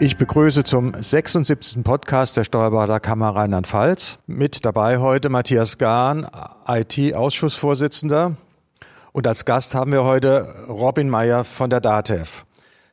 Ich 0.00 0.16
begrüße 0.16 0.62
zum 0.62 0.94
76. 0.94 1.82
Podcast 1.82 2.36
der 2.36 2.44
Steuerberaterkammer 2.44 3.34
Rheinland-Pfalz. 3.34 4.20
Mit 4.28 4.64
dabei 4.64 4.98
heute 4.98 5.28
Matthias 5.28 5.76
Gahn, 5.76 6.24
IT-Ausschussvorsitzender. 6.68 8.36
Und 9.10 9.26
als 9.26 9.44
Gast 9.44 9.74
haben 9.74 9.90
wir 9.90 10.04
heute 10.04 10.54
Robin 10.68 11.10
Meyer 11.10 11.44
von 11.44 11.68
der 11.68 11.80
DATEV. 11.80 12.44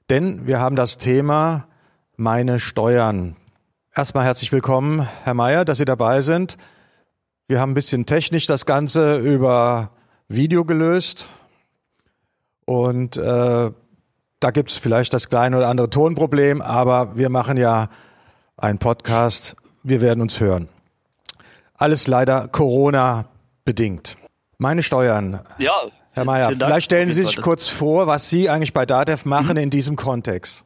Denn 0.09 0.47
wir 0.47 0.59
haben 0.59 0.75
das 0.75 0.97
Thema 0.97 1.67
Meine 2.17 2.59
Steuern. 2.59 3.35
Erstmal 3.93 4.25
herzlich 4.25 4.51
willkommen, 4.51 5.07
Herr 5.25 5.35
Meyer, 5.35 5.63
dass 5.63 5.77
Sie 5.77 5.85
dabei 5.85 6.21
sind. 6.21 6.57
Wir 7.47 7.61
haben 7.61 7.71
ein 7.71 7.75
bisschen 7.75 8.07
technisch 8.07 8.47
das 8.47 8.65
Ganze 8.65 9.17
über 9.17 9.91
Video 10.27 10.65
gelöst. 10.65 11.27
Und 12.65 13.15
äh, 13.17 13.69
da 14.39 14.51
gibt 14.51 14.69
es 14.69 14.77
vielleicht 14.77 15.13
das 15.13 15.29
kleine 15.29 15.57
oder 15.57 15.67
andere 15.67 15.89
Tonproblem, 15.89 16.61
aber 16.61 17.17
wir 17.17 17.29
machen 17.29 17.57
ja 17.57 17.89
einen 18.57 18.79
Podcast. 18.79 19.55
Wir 19.83 20.01
werden 20.01 20.21
uns 20.21 20.39
hören. 20.39 20.69
Alles 21.75 22.07
leider 22.07 22.47
Corona 22.47 23.25
bedingt. 23.65 24.17
Meine 24.57 24.83
Steuern. 24.83 25.41
Ja. 25.57 25.73
Herr 26.11 26.23
Mayer, 26.23 26.53
vielleicht 26.53 26.85
stellen 26.85 27.09
Sie 27.09 27.23
sich 27.23 27.41
kurz 27.41 27.67
vor, 27.67 28.07
was 28.07 28.29
Sie 28.29 28.49
eigentlich 28.49 28.71
bei 28.71 28.85
DATEV 28.85 29.25
machen 29.25 29.57
mhm. 29.57 29.63
in 29.63 29.69
diesem 29.69 29.97
Kontext. 29.97 30.63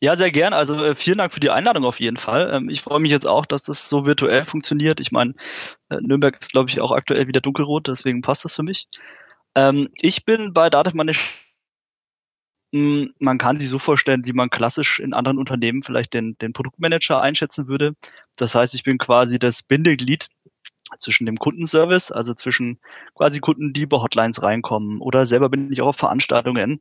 Ja, 0.00 0.16
sehr 0.16 0.30
gern. 0.30 0.52
Also 0.52 0.84
äh, 0.84 0.94
vielen 0.94 1.18
Dank 1.18 1.32
für 1.32 1.40
die 1.40 1.48
Einladung 1.48 1.84
auf 1.84 1.98
jeden 1.98 2.18
Fall. 2.18 2.50
Ähm, 2.52 2.68
ich 2.68 2.82
freue 2.82 3.00
mich 3.00 3.10
jetzt 3.10 3.26
auch, 3.26 3.46
dass 3.46 3.64
das 3.64 3.88
so 3.88 4.04
virtuell 4.04 4.44
funktioniert. 4.44 5.00
Ich 5.00 5.12
meine, 5.12 5.32
äh, 5.88 5.96
Nürnberg 6.00 6.36
ist, 6.38 6.52
glaube 6.52 6.68
ich, 6.68 6.80
auch 6.80 6.92
aktuell 6.92 7.26
wieder 7.26 7.40
dunkelrot, 7.40 7.88
deswegen 7.88 8.20
passt 8.20 8.44
das 8.44 8.54
für 8.54 8.62
mich. 8.62 8.86
Ähm, 9.54 9.88
ich 9.94 10.26
bin 10.26 10.52
bei 10.52 10.68
DATEV 10.68 10.94
meine 10.94 11.12
man 12.72 13.36
kann 13.38 13.56
sich 13.56 13.68
so 13.68 13.78
vorstellen, 13.78 14.24
wie 14.24 14.32
man 14.32 14.48
klassisch 14.48 14.98
in 14.98 15.12
anderen 15.12 15.38
Unternehmen 15.38 15.82
vielleicht 15.82 16.14
den, 16.14 16.36
den 16.38 16.54
Produktmanager 16.54 17.20
einschätzen 17.20 17.68
würde. 17.68 17.94
Das 18.36 18.54
heißt, 18.54 18.74
ich 18.74 18.82
bin 18.82 18.96
quasi 18.98 19.38
das 19.38 19.62
Bindeglied 19.62 20.28
zwischen 20.98 21.26
dem 21.26 21.36
Kundenservice, 21.36 22.12
also 22.12 22.34
zwischen 22.34 22.78
quasi 23.14 23.40
Kunden, 23.40 23.72
die 23.72 23.82
über 23.82 24.02
Hotlines 24.02 24.42
reinkommen 24.42 25.00
oder 25.00 25.26
selber 25.26 25.48
bin 25.48 25.72
ich 25.72 25.80
auch 25.82 25.88
auf 25.88 25.96
Veranstaltungen 25.96 26.80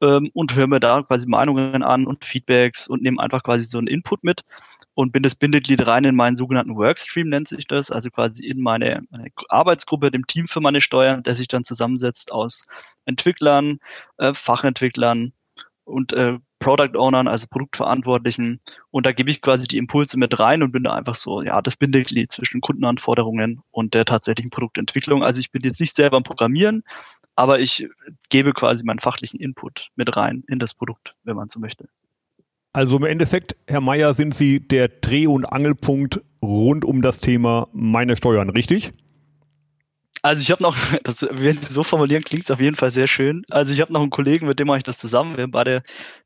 ähm, 0.00 0.30
und 0.32 0.54
höre 0.54 0.66
mir 0.66 0.80
da 0.80 1.02
quasi 1.02 1.28
Meinungen 1.28 1.82
an 1.82 2.06
und 2.06 2.24
Feedbacks 2.24 2.88
und 2.88 3.02
nehme 3.02 3.22
einfach 3.22 3.42
quasi 3.42 3.64
so 3.64 3.78
einen 3.78 3.86
Input 3.86 4.24
mit 4.24 4.42
und 4.94 5.12
bin 5.12 5.22
das 5.22 5.34
Bindeglied 5.34 5.86
rein 5.86 6.04
in 6.04 6.14
meinen 6.14 6.36
sogenannten 6.36 6.76
Workstream, 6.76 7.28
nennt 7.28 7.48
sich 7.48 7.66
das, 7.66 7.90
also 7.90 8.10
quasi 8.10 8.46
in 8.46 8.60
meine, 8.60 9.02
meine 9.10 9.28
Arbeitsgruppe, 9.48 10.10
dem 10.10 10.26
Team 10.26 10.48
für 10.48 10.60
meine 10.60 10.80
Steuern, 10.80 11.22
der 11.22 11.34
sich 11.34 11.48
dann 11.48 11.64
zusammensetzt 11.64 12.32
aus 12.32 12.66
Entwicklern, 13.04 13.78
äh, 14.18 14.34
Fachentwicklern 14.34 15.32
und 15.84 16.12
äh, 16.12 16.38
Product 16.58 16.96
Ownern, 16.96 17.26
also 17.26 17.46
Produktverantwortlichen. 17.48 18.60
Und 18.90 19.04
da 19.04 19.12
gebe 19.12 19.30
ich 19.30 19.42
quasi 19.42 19.66
die 19.66 19.78
Impulse 19.78 20.16
mit 20.16 20.38
rein 20.38 20.62
und 20.62 20.70
bin 20.70 20.84
da 20.84 20.94
einfach 20.94 21.16
so, 21.16 21.42
ja, 21.42 21.60
das 21.60 21.76
Bindeglied 21.76 22.30
zwischen 22.30 22.60
Kundenanforderungen 22.60 23.62
und 23.72 23.94
der 23.94 24.04
tatsächlichen 24.04 24.50
Produktentwicklung. 24.50 25.24
Also 25.24 25.40
ich 25.40 25.50
bin 25.50 25.62
jetzt 25.62 25.80
nicht 25.80 25.96
selber 25.96 26.18
am 26.18 26.22
Programmieren, 26.22 26.84
aber 27.34 27.58
ich 27.58 27.88
gebe 28.28 28.52
quasi 28.52 28.84
meinen 28.84 29.00
fachlichen 29.00 29.40
Input 29.40 29.88
mit 29.96 30.16
rein 30.16 30.44
in 30.46 30.60
das 30.60 30.74
Produkt, 30.74 31.16
wenn 31.24 31.34
man 31.34 31.48
so 31.48 31.58
möchte. 31.58 31.88
Also 32.72 32.96
im 32.96 33.04
Endeffekt, 33.04 33.56
Herr 33.66 33.82
Mayer, 33.82 34.14
sind 34.14 34.34
Sie 34.34 34.60
der 34.60 34.88
Dreh- 34.88 35.26
und 35.26 35.44
Angelpunkt 35.44 36.22
rund 36.40 36.84
um 36.84 37.02
das 37.02 37.20
Thema 37.20 37.68
meine 37.72 38.16
Steuern, 38.16 38.48
richtig? 38.48 38.94
Also 40.22 40.40
ich 40.40 40.50
habe 40.50 40.62
noch, 40.62 40.76
das, 41.04 41.26
wenn 41.30 41.58
Sie 41.58 41.72
so 41.72 41.82
formulieren, 41.82 42.22
klingt 42.22 42.44
es 42.44 42.50
auf 42.50 42.60
jeden 42.60 42.76
Fall 42.76 42.90
sehr 42.90 43.08
schön. 43.08 43.44
Also 43.50 43.74
ich 43.74 43.80
habe 43.80 43.92
noch 43.92 44.00
einen 44.00 44.10
Kollegen, 44.10 44.46
mit 44.46 44.58
dem 44.58 44.68
mache 44.68 44.78
ich 44.78 44.84
das 44.84 44.96
zusammen. 44.96 45.36
Wir 45.36 45.42
haben 45.42 45.50
beide 45.50 45.82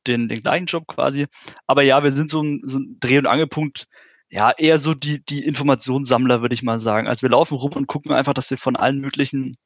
den, 0.07 0.29
den 0.29 0.41
gleichen 0.41 0.67
Job 0.67 0.87
quasi. 0.87 1.27
Aber 1.67 1.83
ja, 1.83 2.05
wir 2.05 2.13
sind 2.13 2.31
so 2.31 2.43
ein, 2.43 2.61
so 2.65 2.79
ein 2.79 2.99
Dreh- 3.01 3.19
und 3.19 3.27
Angelpunkt. 3.27 3.87
Ja, 4.29 4.53
eher 4.57 4.79
so 4.79 4.95
die, 4.95 5.25
die 5.25 5.45
Informationssammler, 5.45 6.43
würde 6.43 6.55
ich 6.55 6.63
mal 6.63 6.79
sagen. 6.79 7.09
Also 7.09 7.23
wir 7.23 7.31
laufen 7.31 7.57
rum 7.57 7.73
und 7.73 7.87
gucken 7.87 8.13
einfach, 8.13 8.35
dass 8.35 8.51
wir 8.51 8.59
von 8.59 8.77
allen 8.77 9.01
möglichen 9.01 9.57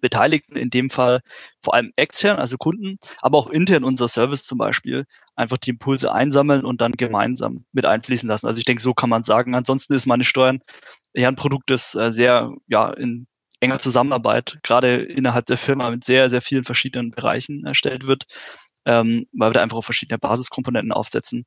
Beteiligten, 0.00 0.56
in 0.56 0.70
dem 0.70 0.90
Fall 0.90 1.20
vor 1.62 1.74
allem 1.74 1.92
extern, 1.96 2.38
also 2.38 2.56
Kunden, 2.56 2.98
aber 3.20 3.38
auch 3.38 3.50
intern 3.50 3.84
unser 3.84 4.08
Service 4.08 4.44
zum 4.44 4.58
Beispiel, 4.58 5.06
einfach 5.36 5.58
die 5.58 5.70
Impulse 5.70 6.12
einsammeln 6.12 6.64
und 6.64 6.80
dann 6.80 6.92
gemeinsam 6.92 7.64
mit 7.72 7.86
einfließen 7.86 8.28
lassen. 8.28 8.46
Also 8.46 8.58
ich 8.58 8.64
denke, 8.64 8.82
so 8.82 8.94
kann 8.94 9.10
man 9.10 9.22
sagen. 9.22 9.54
Ansonsten 9.54 9.94
ist 9.94 10.06
meine 10.06 10.24
Steuern 10.24 10.60
ja 11.14 11.28
ein 11.28 11.36
Produkt, 11.36 11.70
das 11.70 11.94
äh, 11.94 12.10
sehr 12.10 12.52
ja 12.68 12.90
in 12.90 13.26
enger 13.60 13.78
Zusammenarbeit, 13.78 14.58
gerade 14.62 14.96
innerhalb 15.02 15.46
der 15.46 15.58
Firma 15.58 15.90
mit 15.90 16.04
sehr, 16.04 16.30
sehr 16.30 16.42
vielen 16.42 16.64
verschiedenen 16.64 17.10
Bereichen 17.10 17.66
erstellt 17.66 18.06
wird, 18.06 18.24
ähm, 18.86 19.26
weil 19.32 19.50
wir 19.50 19.54
da 19.54 19.62
einfach 19.62 19.76
auf 19.76 19.84
verschiedene 19.84 20.18
Basiskomponenten 20.18 20.92
aufsetzen. 20.92 21.46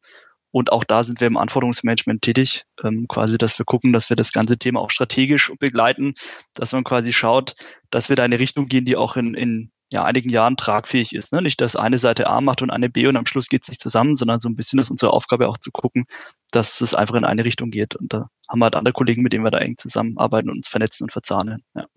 Und 0.53 0.71
auch 0.71 0.83
da 0.83 1.03
sind 1.03 1.19
wir 1.19 1.25
im 1.25 1.35
Anforderungsmanagement 1.35 2.21
tätig, 2.21 2.65
ähm, 2.83 3.07
quasi, 3.07 3.39
dass 3.39 3.57
wir 3.57 3.65
gucken, 3.65 3.91
dass 3.91 4.09
wir 4.09 4.15
das 4.15 4.31
ganze 4.31 4.59
Thema 4.59 4.81
auch 4.81 4.91
strategisch 4.91 5.51
begleiten, 5.59 6.13
dass 6.53 6.73
man 6.73 6.83
quasi 6.83 7.11
schaut, 7.11 7.55
dass 7.89 8.09
wir 8.09 8.15
da 8.15 8.23
in 8.23 8.31
eine 8.31 8.39
Richtung 8.39 8.67
gehen, 8.67 8.85
die 8.85 8.95
auch 8.95 9.17
in, 9.17 9.33
in 9.33 9.71
ja, 9.91 10.03
einigen 10.03 10.29
Jahren 10.29 10.55
tragfähig 10.55 11.15
ist. 11.15 11.33
Ne? 11.33 11.41
Nicht, 11.41 11.59
dass 11.59 11.75
eine 11.75 11.97
Seite 11.97 12.27
A 12.27 12.39
macht 12.39 12.61
und 12.61 12.69
eine 12.69 12.87
B 12.87 13.07
und 13.07 13.17
am 13.17 13.25
Schluss 13.25 13.49
geht 13.49 13.63
es 13.63 13.69
nicht 13.69 13.81
zusammen, 13.81 14.15
sondern 14.15 14.39
so 14.39 14.47
ein 14.47 14.55
bisschen 14.55 14.77
ist 14.77 14.91
unsere 14.91 15.11
Aufgabe 15.11 15.49
auch 15.49 15.57
zu 15.57 15.71
gucken, 15.71 16.05
dass 16.51 16.81
es 16.81 16.93
einfach 16.93 17.15
in 17.15 17.25
eine 17.25 17.45
Richtung 17.45 17.71
geht. 17.71 17.95
Und 17.95 18.13
da 18.13 18.27
haben 18.47 18.59
wir 18.59 18.65
halt 18.65 18.75
andere 18.75 18.93
Kollegen, 18.93 19.23
mit 19.23 19.33
denen 19.33 19.43
wir 19.43 19.51
da 19.51 19.57
eng 19.57 19.77
zusammenarbeiten 19.77 20.51
und 20.51 20.57
uns 20.57 20.67
vernetzen 20.67 21.05
und 21.05 21.11
verzahnen. 21.11 21.63
Ja. 21.75 21.87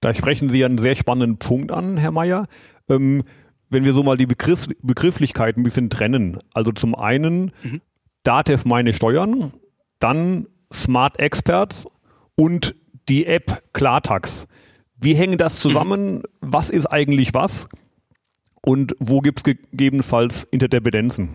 Da 0.00 0.12
sprechen 0.14 0.50
Sie 0.50 0.64
einen 0.64 0.78
sehr 0.78 0.96
spannenden 0.96 1.38
Punkt 1.38 1.70
an, 1.70 1.96
Herr 1.96 2.10
Mayer. 2.10 2.46
Ähm, 2.88 3.22
wenn 3.74 3.84
wir 3.84 3.92
so 3.92 4.02
mal 4.02 4.16
die 4.16 4.26
Begriff, 4.26 4.66
Begrifflichkeiten 4.80 5.60
ein 5.60 5.64
bisschen 5.64 5.90
trennen. 5.90 6.38
Also 6.54 6.72
zum 6.72 6.94
einen 6.94 7.52
mhm. 7.62 7.82
Datev 8.22 8.66
meine 8.66 8.94
Steuern, 8.94 9.52
dann 9.98 10.46
Smart 10.72 11.18
Experts 11.18 11.84
und 12.36 12.74
die 13.08 13.26
App 13.26 13.62
Klartax. 13.74 14.48
Wie 14.96 15.14
hängen 15.14 15.36
das 15.36 15.56
zusammen? 15.56 16.16
Mhm. 16.16 16.22
Was 16.40 16.70
ist 16.70 16.86
eigentlich 16.86 17.34
was? 17.34 17.68
Und 18.62 18.94
wo 18.98 19.20
gibt 19.20 19.40
es 19.40 19.44
gegebenenfalls 19.44 20.44
Interdependenzen? 20.44 21.28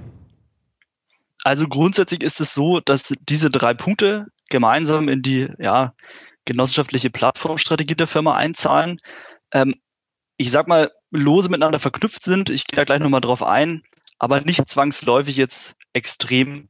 Also 1.44 1.68
grundsätzlich 1.68 2.24
ist 2.24 2.42
es 2.42 2.54
so, 2.54 2.80
dass 2.80 3.14
diese 3.30 3.50
drei 3.50 3.74
Punkte 3.74 4.26
gemeinsam 4.50 5.08
in 5.08 5.22
die 5.22 5.48
ja, 5.60 5.94
genossenschaftliche 6.46 7.12
Plattformstrategie 7.12 7.96
der 7.96 8.08
Firma 8.08 8.36
einzahlen. 8.36 8.98
Ähm, 9.54 9.76
ich 10.40 10.52
sag 10.52 10.70
mal, 10.70 10.92
lose 11.12 11.50
miteinander 11.50 11.80
verknüpft 11.80 12.24
sind. 12.24 12.50
Ich 12.50 12.66
gehe 12.66 12.78
da 12.78 12.86
gleich 12.86 13.02
nochmal 13.02 13.20
drauf 13.20 13.44
ein, 13.44 13.84
aber 14.20 14.40
nicht 14.40 14.70
zwangsläufig 14.70 15.36
jetzt 15.36 15.76
extrem 15.92 16.70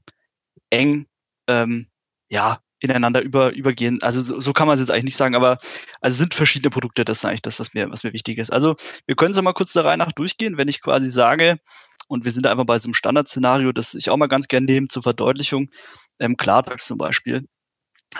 eng 0.71 1.05
ähm, 1.47 1.87
ja, 2.29 2.61
ineinander 2.79 3.21
über, 3.21 3.53
übergehen. 3.53 4.01
Also 4.01 4.23
so, 4.23 4.39
so 4.39 4.53
kann 4.53 4.67
man 4.67 4.73
es 4.73 4.79
jetzt 4.79 4.89
eigentlich 4.89 5.03
nicht 5.03 5.17
sagen, 5.17 5.35
aber 5.35 5.59
also 6.01 6.17
sind 6.17 6.33
verschiedene 6.33 6.71
Produkte, 6.71 7.05
das 7.05 7.19
ist 7.19 7.25
eigentlich 7.25 7.43
das, 7.43 7.59
was 7.59 7.75
mir, 7.75 7.91
was 7.91 8.03
mir 8.03 8.11
wichtig 8.11 8.39
ist. 8.39 8.51
Also 8.51 8.75
wir 9.05 9.15
können 9.15 9.31
es 9.31 9.41
mal 9.41 9.53
kurz 9.53 9.73
der 9.73 9.85
Reihe 9.85 9.97
nach 9.97 10.13
durchgehen, 10.13 10.57
wenn 10.57 10.67
ich 10.67 10.81
quasi 10.81 11.11
sage, 11.11 11.59
und 12.07 12.25
wir 12.25 12.31
sind 12.31 12.47
einfach 12.47 12.65
bei 12.65 12.79
so 12.79 12.87
einem 12.87 12.95
Standardszenario, 12.95 13.71
das 13.71 13.93
ich 13.93 14.09
auch 14.09 14.17
mal 14.17 14.25
ganz 14.25 14.47
gerne 14.47 14.65
nehme 14.65 14.87
zur 14.87 15.03
Verdeutlichung, 15.03 15.69
ähm, 16.17 16.37
Klartax 16.37 16.87
zum 16.87 16.97
Beispiel 16.97 17.45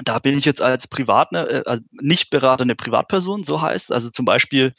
da 0.03 0.19
bin 0.19 0.38
ich 0.38 0.45
jetzt 0.45 0.61
als 0.61 0.88
Privat, 0.88 1.33
äh, 1.33 1.63
also 1.66 1.81
nicht 1.91 2.29
beratende 2.29 2.75
Privatperson, 2.75 3.44
so 3.44 3.61
heißt. 3.61 3.91
Also 3.91 4.09
zum 4.09 4.25
Beispiel, 4.25 4.73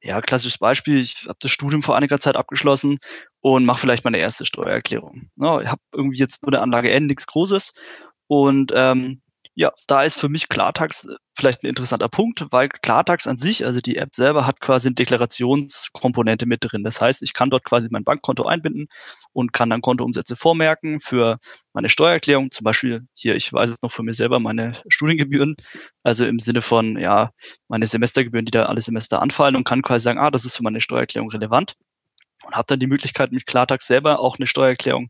ja, 0.00 0.20
klassisches 0.20 0.58
Beispiel, 0.58 1.00
ich 1.00 1.24
habe 1.26 1.38
das 1.40 1.50
Studium 1.50 1.82
vor 1.82 1.96
einiger 1.96 2.18
Zeit 2.18 2.36
abgeschlossen 2.36 2.98
und 3.40 3.64
mache 3.64 3.80
vielleicht 3.80 4.04
meine 4.04 4.18
erste 4.18 4.44
Steuererklärung. 4.44 5.30
Ja, 5.36 5.60
ich 5.60 5.68
habe 5.68 5.80
irgendwie 5.92 6.18
jetzt 6.18 6.42
nur 6.42 6.52
eine 6.52 6.62
Anlage 6.62 6.90
N, 6.90 7.06
nichts 7.06 7.26
Großes. 7.26 7.74
Und 8.26 8.72
ähm, 8.74 9.22
ja, 9.58 9.72
da 9.86 10.02
ist 10.02 10.18
für 10.18 10.28
mich 10.28 10.50
Klartax 10.50 11.04
äh, 11.06 11.14
vielleicht 11.34 11.62
ein 11.62 11.66
interessanter 11.68 12.10
Punkt, 12.10 12.44
weil 12.50 12.68
Klartax 12.68 13.26
an 13.26 13.38
sich, 13.38 13.64
also 13.64 13.80
die 13.80 13.96
App 13.96 14.14
selber, 14.14 14.46
hat 14.46 14.60
quasi 14.60 14.88
eine 14.88 14.94
Deklarationskomponente 14.96 16.44
mit 16.44 16.60
drin. 16.62 16.84
Das 16.84 17.00
heißt, 17.00 17.22
ich 17.22 17.32
kann 17.32 17.48
dort 17.48 17.64
quasi 17.64 17.88
mein 17.90 18.04
Bankkonto 18.04 18.44
einbinden 18.44 18.88
und 19.32 19.54
kann 19.54 19.70
dann 19.70 19.80
Kontoumsätze 19.80 20.36
vormerken 20.36 21.00
für 21.00 21.38
meine 21.72 21.88
Steuererklärung. 21.88 22.50
Zum 22.50 22.64
Beispiel 22.64 23.06
hier, 23.14 23.34
ich 23.34 23.50
weiß 23.50 23.70
es 23.70 23.82
noch 23.82 23.90
von 23.90 24.04
mir 24.04 24.12
selber, 24.12 24.40
meine 24.40 24.74
Studiengebühren, 24.88 25.56
also 26.02 26.26
im 26.26 26.38
Sinne 26.38 26.60
von, 26.60 26.98
ja, 26.98 27.30
meine 27.68 27.86
Semestergebühren, 27.86 28.44
die 28.44 28.52
da 28.52 28.66
alle 28.66 28.82
Semester 28.82 29.22
anfallen 29.22 29.56
und 29.56 29.64
kann 29.64 29.80
quasi 29.80 30.04
sagen, 30.04 30.18
ah, 30.18 30.30
das 30.30 30.44
ist 30.44 30.58
für 30.58 30.64
meine 30.64 30.82
Steuererklärung 30.82 31.30
relevant 31.30 31.76
und 32.44 32.54
habe 32.54 32.66
dann 32.68 32.80
die 32.80 32.86
Möglichkeit, 32.86 33.32
mit 33.32 33.46
Klartax 33.46 33.86
selber 33.86 34.20
auch 34.20 34.36
eine 34.38 34.46
Steuererklärung 34.46 35.08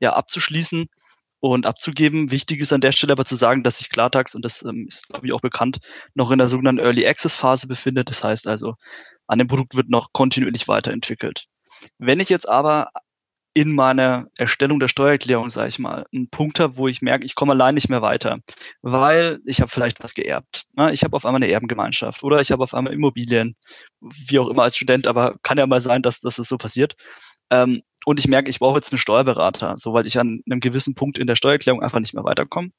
ja 0.00 0.12
abzuschließen 0.12 0.86
und 1.40 1.66
abzugeben. 1.66 2.30
Wichtig 2.30 2.60
ist 2.60 2.72
an 2.72 2.80
der 2.80 2.92
Stelle 2.92 3.12
aber 3.12 3.24
zu 3.24 3.36
sagen, 3.36 3.62
dass 3.62 3.78
sich 3.78 3.88
Klartax, 3.88 4.34
und 4.34 4.44
das 4.44 4.62
ähm, 4.62 4.86
ist, 4.88 5.08
glaube 5.08 5.26
ich, 5.26 5.32
auch 5.32 5.40
bekannt, 5.40 5.78
noch 6.14 6.30
in 6.30 6.38
der 6.38 6.48
sogenannten 6.48 6.80
Early 6.80 7.06
Access 7.06 7.34
Phase 7.34 7.66
befindet. 7.66 8.10
Das 8.10 8.22
heißt 8.24 8.48
also, 8.48 8.74
an 9.26 9.38
dem 9.38 9.48
Produkt 9.48 9.74
wird 9.74 9.88
noch 9.88 10.12
kontinuierlich 10.12 10.68
weiterentwickelt. 10.68 11.46
Wenn 11.98 12.20
ich 12.20 12.28
jetzt 12.28 12.48
aber 12.48 12.88
in 13.56 13.74
meiner 13.74 14.26
Erstellung 14.36 14.80
der 14.80 14.88
Steuererklärung, 14.88 15.48
sage 15.48 15.68
ich 15.68 15.78
mal, 15.78 16.04
einen 16.12 16.28
Punkt 16.28 16.60
habe, 16.60 16.76
wo 16.76 16.88
ich 16.88 17.00
merke, 17.00 17.24
ich 17.24 17.34
komme 17.34 17.52
allein 17.52 17.74
nicht 17.74 17.88
mehr 17.88 18.02
weiter, 18.02 18.36
weil 18.82 19.40
ich 19.46 19.62
habe 19.62 19.70
vielleicht 19.70 20.04
was 20.04 20.12
geerbt. 20.12 20.66
Ne? 20.76 20.92
Ich 20.92 21.04
habe 21.04 21.16
auf 21.16 21.24
einmal 21.24 21.42
eine 21.42 21.50
Erbengemeinschaft 21.50 22.22
oder 22.22 22.42
ich 22.42 22.52
habe 22.52 22.62
auf 22.62 22.74
einmal 22.74 22.92
Immobilien, 22.92 23.56
wie 24.00 24.38
auch 24.38 24.48
immer 24.48 24.64
als 24.64 24.76
Student, 24.76 25.06
aber 25.06 25.36
kann 25.42 25.56
ja 25.56 25.66
mal 25.66 25.80
sein, 25.80 26.02
dass, 26.02 26.20
dass 26.20 26.38
es 26.38 26.48
so 26.48 26.58
passiert. 26.58 26.96
Ähm, 27.50 27.82
und 28.04 28.20
ich 28.20 28.28
merke, 28.28 28.50
ich 28.50 28.60
brauche 28.60 28.76
jetzt 28.76 28.92
einen 28.92 28.98
Steuerberater, 28.98 29.76
so 29.76 29.92
weil 29.92 30.06
ich 30.06 30.18
an 30.18 30.40
einem 30.48 30.60
gewissen 30.60 30.94
Punkt 30.94 31.18
in 31.18 31.26
der 31.26 31.36
Steuererklärung 31.36 31.82
einfach 31.82 32.00
nicht 32.00 32.14
mehr 32.14 32.24
weiterkomme. 32.24 32.70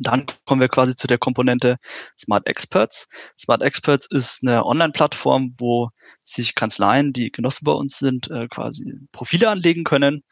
Dann 0.00 0.26
kommen 0.46 0.60
wir 0.60 0.68
quasi 0.68 0.96
zu 0.96 1.06
der 1.06 1.18
Komponente 1.18 1.76
Smart 2.18 2.46
Experts. 2.46 3.06
Smart 3.38 3.62
Experts 3.62 4.06
ist 4.10 4.40
eine 4.42 4.64
Online-Plattform, 4.64 5.54
wo 5.58 5.90
sich 6.20 6.54
Kanzleien, 6.54 7.12
die 7.12 7.30
Genossen 7.30 7.64
bei 7.64 7.72
uns 7.72 7.98
sind, 7.98 8.30
äh, 8.30 8.48
quasi 8.48 9.06
Profile 9.12 9.50
anlegen 9.50 9.84
können 9.84 10.22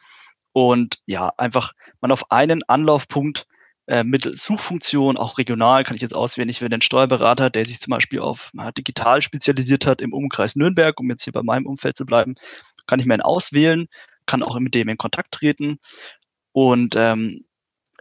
und 0.52 0.98
ja, 1.06 1.30
einfach 1.36 1.72
man 2.00 2.12
auf 2.12 2.30
einen 2.30 2.62
Anlaufpunkt 2.64 3.46
äh, 3.86 4.04
mittels 4.04 4.44
Suchfunktion, 4.44 5.16
auch 5.16 5.38
regional 5.38 5.82
kann 5.82 5.96
ich 5.96 6.02
jetzt 6.02 6.14
auswählen, 6.14 6.48
ich 6.48 6.60
will 6.60 6.68
den 6.68 6.82
Steuerberater, 6.82 7.50
der 7.50 7.64
sich 7.64 7.80
zum 7.80 7.90
Beispiel 7.90 8.20
auf 8.20 8.50
na, 8.52 8.70
digital 8.70 9.22
spezialisiert 9.22 9.86
hat 9.86 10.00
im 10.00 10.12
Umkreis 10.12 10.54
Nürnberg, 10.54 10.98
um 11.00 11.10
jetzt 11.10 11.24
hier 11.24 11.32
bei 11.32 11.42
meinem 11.42 11.66
Umfeld 11.66 11.96
zu 11.96 12.06
bleiben, 12.06 12.36
kann 12.86 13.00
ich 13.00 13.06
mir 13.06 13.14
einen 13.14 13.22
auswählen, 13.22 13.86
kann 14.26 14.42
auch 14.42 14.58
mit 14.58 14.74
dem 14.74 14.88
in 14.88 14.98
Kontakt 14.98 15.32
treten 15.32 15.78
und 16.52 16.94
ähm, 16.96 17.44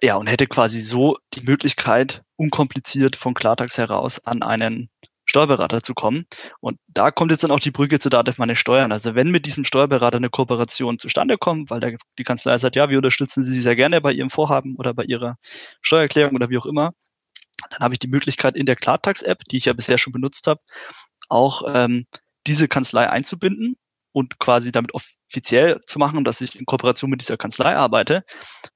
ja, 0.02 0.16
und 0.16 0.28
hätte 0.28 0.48
quasi 0.48 0.82
so 0.82 1.18
die 1.34 1.42
Möglichkeit, 1.42 2.24
unkompliziert 2.36 3.16
von 3.16 3.34
Klartax 3.34 3.78
heraus 3.78 4.26
an 4.26 4.42
einen 4.42 4.90
Steuerberater 5.26 5.84
zu 5.84 5.94
kommen. 5.94 6.26
Und 6.60 6.80
da 6.88 7.12
kommt 7.12 7.32
jetzt 7.32 7.44
dann 7.44 7.52
auch 7.52 7.60
die 7.60 7.72
Brücke 7.72 8.00
zu 8.00 8.10
Datev 8.10 8.38
meine 8.40 8.56
Steuern. 8.56 8.92
Also 8.92 9.16
wenn 9.16 9.30
mit 9.30 9.46
diesem 9.46 9.64
Steuerberater 9.64 10.18
eine 10.18 10.30
Kooperation 10.30 11.00
zustande 11.00 11.38
kommt, 11.38 11.70
weil 11.70 11.80
der, 11.80 11.98
die 12.18 12.24
Kanzlei 12.24 12.58
sagt, 12.58 12.76
ja, 12.76 12.90
wir 12.90 12.98
unterstützen 12.98 13.44
Sie 13.44 13.62
sehr 13.62 13.76
gerne 13.76 14.02
bei 14.02 14.12
Ihrem 14.12 14.32
Vorhaben 14.32 14.76
oder 14.76 14.94
bei 14.94 15.04
Ihrer 15.04 15.38
Steuererklärung 15.82 16.36
oder 16.36 16.50
wie 16.50 16.58
auch 16.58 16.66
immer, 16.66 16.92
dann 17.70 17.80
habe 17.82 17.94
ich 17.94 18.00
die 18.00 18.08
Möglichkeit 18.08 18.56
in 18.56 18.66
der 18.66 18.76
Klartax-App, 18.76 19.44
die 19.46 19.58
ich 19.58 19.66
ja 19.66 19.74
bisher 19.74 19.98
schon 19.98 20.14
benutzt 20.14 20.48
habe, 20.48 20.62
auch 21.30 21.64
ähm, 21.68 22.08
diese 22.48 22.68
Kanzlei 22.68 23.10
einzubinden 23.10 23.78
und 24.12 24.40
quasi 24.40 24.72
damit 24.72 24.94
offiziell 24.94 25.82
zu 25.86 26.00
machen, 26.00 26.24
dass 26.24 26.42
ich 26.42 26.58
in 26.58 26.66
Kooperation 26.66 27.10
mit 27.10 27.22
dieser 27.22 27.38
Kanzlei 27.38 27.76
arbeite. 27.76 28.24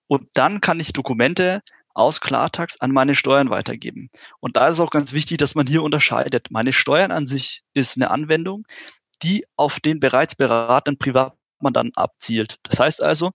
Und 0.08 0.30
dann 0.34 0.62
kann 0.62 0.80
ich 0.80 0.94
Dokumente 0.94 1.62
aus 1.94 2.20
Klartax 2.20 2.80
an 2.82 2.92
meine 2.92 3.16
Steuern 3.16 3.50
weitergeben. 3.50 4.10
Und 4.40 4.58
da 4.58 4.68
ist 4.68 4.80
auch 4.80 4.92
ganz 4.92 5.14
wichtig, 5.14 5.38
dass 5.38 5.56
man 5.56 5.66
hier 5.66 5.82
unterscheidet. 5.82 6.52
Meine 6.52 6.74
Steuern 6.74 7.12
an 7.12 7.26
sich 7.26 7.64
ist 7.74 7.96
eine 7.96 8.12
Anwendung, 8.12 8.66
die 9.24 9.46
auf 9.56 9.80
den 9.80 10.00
bereits 10.00 10.36
beratenden 10.36 11.00
Privatmandanten 11.00 11.96
abzielt. 11.96 12.58
Das 12.64 12.80
heißt 12.80 13.02
also, 13.02 13.32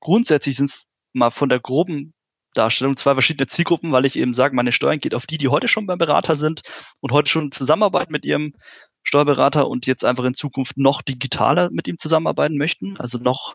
grundsätzlich 0.00 0.56
sind 0.56 0.70
es 0.70 0.84
mal 1.12 1.30
von 1.30 1.48
der 1.48 1.60
groben 1.60 2.14
Darstellung 2.54 2.96
zwei 2.96 3.14
verschiedene 3.14 3.48
Zielgruppen, 3.48 3.90
weil 3.92 4.06
ich 4.06 4.16
eben 4.16 4.32
sage, 4.32 4.54
meine 4.54 4.70
Steuern 4.72 5.00
geht 5.00 5.14
auf 5.14 5.26
die, 5.26 5.38
die 5.38 5.48
heute 5.48 5.66
schon 5.66 5.86
beim 5.86 5.98
Berater 5.98 6.36
sind 6.36 6.62
und 7.00 7.12
heute 7.12 7.28
schon 7.28 7.50
zusammenarbeiten 7.50 8.12
mit 8.12 8.24
ihrem 8.24 8.54
Steuerberater 9.04 9.68
und 9.68 9.86
jetzt 9.86 10.04
einfach 10.04 10.24
in 10.24 10.34
Zukunft 10.34 10.76
noch 10.76 11.02
digitaler 11.02 11.70
mit 11.70 11.86
ihm 11.88 11.98
zusammenarbeiten 11.98 12.56
möchten, 12.56 12.96
also 12.98 13.18
noch 13.18 13.54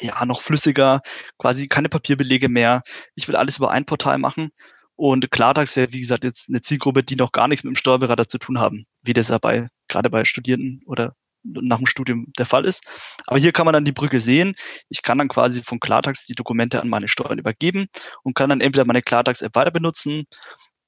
ja, 0.00 0.24
noch 0.24 0.42
flüssiger, 0.42 1.02
quasi 1.38 1.68
keine 1.68 1.88
Papierbelege 1.88 2.48
mehr. 2.48 2.82
Ich 3.14 3.28
will 3.28 3.36
alles 3.36 3.58
über 3.58 3.70
ein 3.70 3.84
Portal 3.84 4.18
machen. 4.18 4.50
Und 4.96 5.30
Klartax 5.30 5.76
wäre, 5.76 5.92
wie 5.92 6.00
gesagt, 6.00 6.24
jetzt 6.24 6.48
eine 6.48 6.62
Zielgruppe, 6.62 7.02
die 7.02 7.16
noch 7.16 7.32
gar 7.32 7.48
nichts 7.48 7.64
mit 7.64 7.74
dem 7.74 7.76
Steuerberater 7.76 8.28
zu 8.28 8.38
tun 8.38 8.58
haben, 8.58 8.82
wie 9.02 9.12
das 9.12 9.28
ja 9.28 9.38
bei, 9.38 9.68
gerade 9.88 10.10
bei 10.10 10.24
Studierenden 10.24 10.82
oder 10.86 11.14
nach 11.42 11.78
dem 11.78 11.86
Studium 11.86 12.32
der 12.38 12.46
Fall 12.46 12.64
ist. 12.64 12.84
Aber 13.26 13.38
hier 13.38 13.52
kann 13.52 13.64
man 13.64 13.72
dann 13.72 13.84
die 13.84 13.92
Brücke 13.92 14.20
sehen. 14.20 14.54
Ich 14.88 15.02
kann 15.02 15.18
dann 15.18 15.28
quasi 15.28 15.62
von 15.62 15.80
Klartax 15.80 16.26
die 16.26 16.34
Dokumente 16.34 16.80
an 16.80 16.88
meine 16.88 17.08
Steuern 17.08 17.38
übergeben 17.38 17.86
und 18.22 18.34
kann 18.34 18.48
dann 18.48 18.60
entweder 18.60 18.84
meine 18.84 19.02
Klartax-App 19.02 19.54
weiter 19.56 19.70
benutzen 19.72 20.24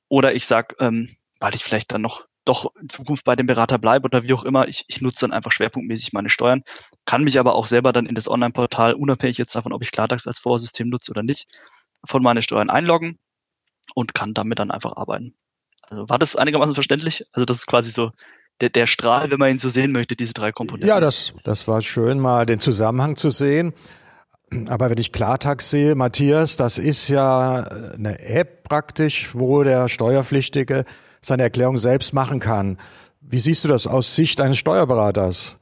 oder 0.09 0.35
ich 0.35 0.47
sage, 0.47 0.77
ähm, 0.79 1.17
weil 1.41 1.55
ich 1.55 1.65
vielleicht 1.65 1.93
dann 1.93 2.03
noch 2.03 2.25
doch 2.45 2.75
in 2.81 2.89
Zukunft 2.89 3.25
bei 3.25 3.37
dem 3.37 3.47
Berater 3.47 3.79
bleibe 3.79 4.05
oder 4.05 4.23
wie 4.23 4.35
auch 4.35 4.45
immer. 4.45 4.69
Ich, 4.69 4.85
ich 4.89 5.01
nutze 5.01 5.21
dann 5.21 5.33
einfach 5.33 5.53
schwerpunktmäßig 5.53 6.13
meine 6.13 6.29
Steuern, 6.29 6.63
kann 7.07 7.25
mich 7.25 7.39
aber 7.39 7.55
auch 7.55 7.67
selber 7.67 7.93
dann 7.93 8.07
in 8.07 8.15
das 8.15 8.29
Online-Portal, 8.29 8.95
unabhängig 8.95 9.39
jetzt 9.39 9.55
davon, 9.57 9.73
ob 9.73 9.83
ich 9.83 9.91
Klartax 9.91 10.27
als 10.27 10.39
Vorsystem 10.39 10.89
nutze 10.89 11.11
oder 11.11 11.23
nicht, 11.23 11.49
von 12.05 12.23
meine 12.23 12.43
Steuern 12.43 12.71
einloggen 12.71 13.19
und 13.95 14.15
kann 14.15 14.35
damit 14.35 14.59
dann 14.59 14.71
einfach 14.71 14.97
arbeiten. 14.97 15.35
Also 15.83 16.09
war 16.09 16.19
das 16.19 16.37
einigermaßen 16.37 16.75
verständlich? 16.75 17.27
Also 17.33 17.45
das 17.45 17.59
ist 17.59 17.67
quasi 17.67 17.91
so 17.91 18.11
der, 18.61 18.71
der 18.71 18.87
Strahl, 18.87 19.31
wenn 19.31 19.39
man 19.39 19.51
ihn 19.51 19.59
so 19.59 19.69
sehen 19.69 19.93
möchte, 19.93 20.17
diese 20.17 20.33
drei 20.33 20.53
Komponenten. 20.53 20.89
Ja, 20.89 21.01
das, 21.01 21.35
das 21.45 21.67
war 21.67 21.83
schön, 21.83 22.19
mal 22.19 22.47
den 22.47 22.61
Zusammenhang 22.61 23.17
zu 23.17 23.31
sehen. 23.31 23.75
Aber 24.69 24.91
wenn 24.91 24.99
ich 24.99 25.11
Klartax 25.11 25.71
sehe, 25.71 25.95
Matthias, 25.95 26.57
das 26.57 26.79
ist 26.79 27.09
ja 27.09 27.65
eine 27.65 28.21
App 28.21 28.63
praktisch, 28.65 29.35
wo 29.35 29.63
der 29.65 29.89
Steuerpflichtige 29.89 30.85
seine 31.27 31.43
Erklärung 31.43 31.77
selbst 31.77 32.13
machen 32.13 32.41
kann. 32.41 32.79
Wie 33.21 33.39
siehst 33.39 33.65
du 33.65 33.69
das 33.69 33.87
aus 33.87 34.15
Sicht 34.15 34.41
eines 34.41 34.59
Steuerberaters? 34.59 35.57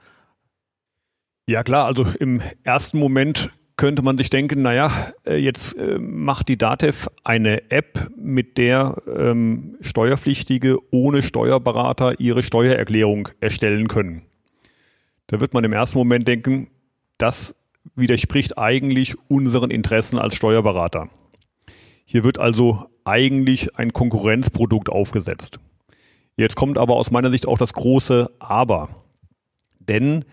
Ja 1.46 1.62
klar, 1.62 1.86
also 1.86 2.06
im 2.18 2.40
ersten 2.62 2.98
Moment 2.98 3.50
könnte 3.76 4.02
man 4.02 4.16
sich 4.16 4.30
denken, 4.30 4.62
naja, 4.62 5.12
äh, 5.24 5.36
jetzt 5.36 5.76
äh, 5.76 5.98
macht 5.98 6.48
die 6.48 6.58
DATEV 6.58 7.08
eine 7.24 7.70
App, 7.70 8.10
mit 8.16 8.58
der 8.58 8.96
ähm, 9.06 9.76
Steuerpflichtige 9.80 10.78
ohne 10.92 11.22
Steuerberater 11.22 12.20
ihre 12.20 12.42
Steuererklärung 12.42 13.28
erstellen 13.40 13.88
können. 13.88 14.22
Da 15.26 15.40
wird 15.40 15.54
man 15.54 15.64
im 15.64 15.72
ersten 15.72 15.98
Moment 15.98 16.28
denken, 16.28 16.70
das 17.18 17.56
widerspricht 17.96 18.58
eigentlich 18.58 19.16
unseren 19.28 19.70
Interessen 19.70 20.18
als 20.18 20.36
Steuerberater. 20.36 21.08
Hier 22.12 22.24
wird 22.24 22.38
also 22.38 22.90
eigentlich 23.04 23.78
ein 23.78 23.94
Konkurrenzprodukt 23.94 24.90
aufgesetzt. 24.90 25.58
Jetzt 26.36 26.56
kommt 26.56 26.76
aber 26.76 26.96
aus 26.96 27.10
meiner 27.10 27.30
Sicht 27.30 27.48
auch 27.48 27.56
das 27.56 27.72
große 27.72 28.30
Aber. 28.38 28.90
Denn 29.78 30.26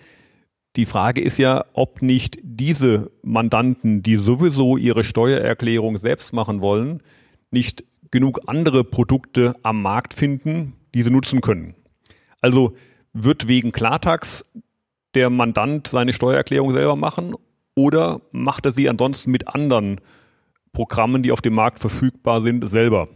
die 0.76 0.86
Frage 0.86 1.22
ist 1.22 1.38
ja, 1.38 1.64
ob 1.72 2.02
nicht 2.02 2.38
diese 2.44 3.12
Mandanten, 3.22 4.04
die 4.04 4.18
sowieso 4.18 4.76
ihre 4.76 5.06
Steuererklärung 5.06 5.96
selbst 5.98 6.34
machen 6.34 6.60
wollen, 6.60 7.02
nicht 7.50 7.86
genug 8.12 8.42
andere 8.48 8.84
Produkte 8.84 9.56
am 9.64 9.82
Markt 9.82 10.14
finden, 10.14 10.74
die 10.94 11.02
sie 11.02 11.12
nutzen 11.12 11.40
können. 11.40 11.76
Also 12.42 12.76
wird 13.14 13.48
wegen 13.48 13.72
Klartax 13.72 14.44
der 15.16 15.30
Mandant 15.30 15.88
seine 15.88 16.12
Steuererklärung 16.12 16.74
selber 16.74 16.98
machen 16.98 17.36
oder 17.74 18.20
macht 18.34 18.66
er 18.66 18.74
sie 18.74 18.90
ansonsten 18.90 19.32
mit 19.32 19.48
anderen 19.48 20.02
Programmen, 20.74 21.24
die 21.24 21.32
auf 21.32 21.42
dem 21.42 21.54
Markt 21.54 21.80
verfügbar 21.80 22.42
sind, 22.42 22.68
selber. 22.70 23.10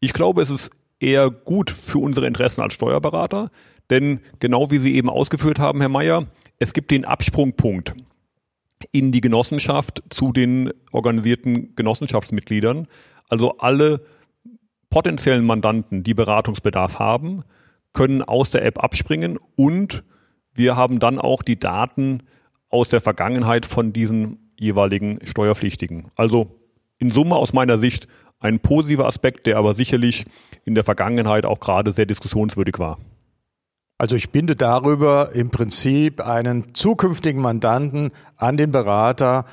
Ich 0.00 0.12
glaube, 0.12 0.42
es 0.42 0.50
ist 0.50 0.70
eher 1.00 1.30
gut 1.30 1.70
für 1.70 1.98
unsere 1.98 2.26
Interessen 2.26 2.60
als 2.60 2.74
Steuerberater, 2.74 3.50
denn 3.90 4.20
genau 4.40 4.70
wie 4.70 4.78
Sie 4.78 4.94
eben 4.94 5.10
ausgeführt 5.10 5.58
haben, 5.58 5.80
Herr 5.80 5.88
Mayer, 5.88 6.26
es 6.58 6.72
gibt 6.72 6.90
den 6.90 7.04
Absprungpunkt 7.04 7.94
in 8.92 9.12
die 9.12 9.20
Genossenschaft 9.20 10.02
zu 10.10 10.32
den 10.32 10.72
organisierten 10.92 11.74
Genossenschaftsmitgliedern. 11.76 12.86
Also 13.28 13.58
alle 13.58 14.04
potenziellen 14.90 15.44
Mandanten, 15.44 16.02
die 16.04 16.14
Beratungsbedarf 16.14 16.98
haben, 16.98 17.42
können 17.92 18.22
aus 18.22 18.50
der 18.50 18.64
App 18.64 18.82
abspringen 18.82 19.38
und 19.56 20.04
wir 20.54 20.76
haben 20.76 21.00
dann 21.00 21.18
auch 21.18 21.42
die 21.42 21.58
Daten 21.58 22.22
aus 22.68 22.88
der 22.88 23.00
Vergangenheit 23.00 23.66
von 23.66 23.92
diesen 23.92 24.52
jeweiligen 24.58 25.18
Steuerpflichtigen. 25.24 26.08
Also 26.16 26.60
in 26.98 27.10
Summe 27.10 27.36
aus 27.36 27.52
meiner 27.52 27.78
Sicht 27.78 28.08
ein 28.40 28.60
positiver 28.60 29.06
Aspekt, 29.06 29.46
der 29.46 29.56
aber 29.56 29.74
sicherlich 29.74 30.24
in 30.64 30.74
der 30.74 30.84
Vergangenheit 30.84 31.46
auch 31.46 31.60
gerade 31.60 31.92
sehr 31.92 32.06
diskussionswürdig 32.06 32.78
war. 32.78 32.98
Also 33.96 34.16
ich 34.16 34.30
binde 34.30 34.56
darüber 34.56 35.32
im 35.34 35.50
Prinzip 35.50 36.20
einen 36.20 36.74
zukünftigen 36.74 37.40
Mandanten 37.40 38.10
an 38.36 38.56
den 38.56 38.72
Berater 38.72 39.46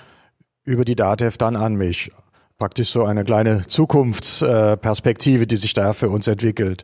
über 0.64 0.84
die 0.84 0.96
DATEV 0.96 1.38
dann 1.38 1.56
an 1.56 1.76
mich. 1.76 2.12
Praktisch 2.58 2.90
so 2.90 3.04
eine 3.06 3.24
kleine 3.24 3.68
Zukunftsperspektive, 3.68 5.48
die 5.48 5.56
sich 5.56 5.74
da 5.74 5.94
für 5.94 6.10
uns 6.10 6.28
entwickelt. 6.28 6.84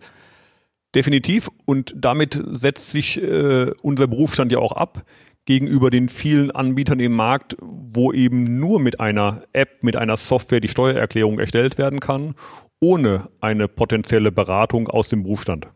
Definitiv. 0.95 1.49
Und 1.65 1.93
damit 1.95 2.41
setzt 2.51 2.91
sich 2.91 3.21
äh, 3.21 3.71
unser 3.81 4.07
Berufsstand 4.07 4.51
ja 4.51 4.59
auch 4.59 4.71
ab 4.71 5.03
gegenüber 5.47 5.89
den 5.89 6.09
vielen 6.09 6.51
Anbietern 6.51 6.99
im 6.99 7.15
Markt, 7.15 7.55
wo 7.61 8.11
eben 8.11 8.59
nur 8.59 8.79
mit 8.79 8.99
einer 8.99 9.43
App, 9.53 9.81
mit 9.81 9.95
einer 9.95 10.17
Software 10.17 10.59
die 10.59 10.67
Steuererklärung 10.67 11.39
erstellt 11.39 11.77
werden 11.77 12.01
kann, 12.01 12.35
ohne 12.79 13.29
eine 13.39 13.67
potenzielle 13.67 14.31
Beratung 14.31 14.89
aus 14.89 15.09
dem 15.09 15.23
Berufsstand. 15.23 15.67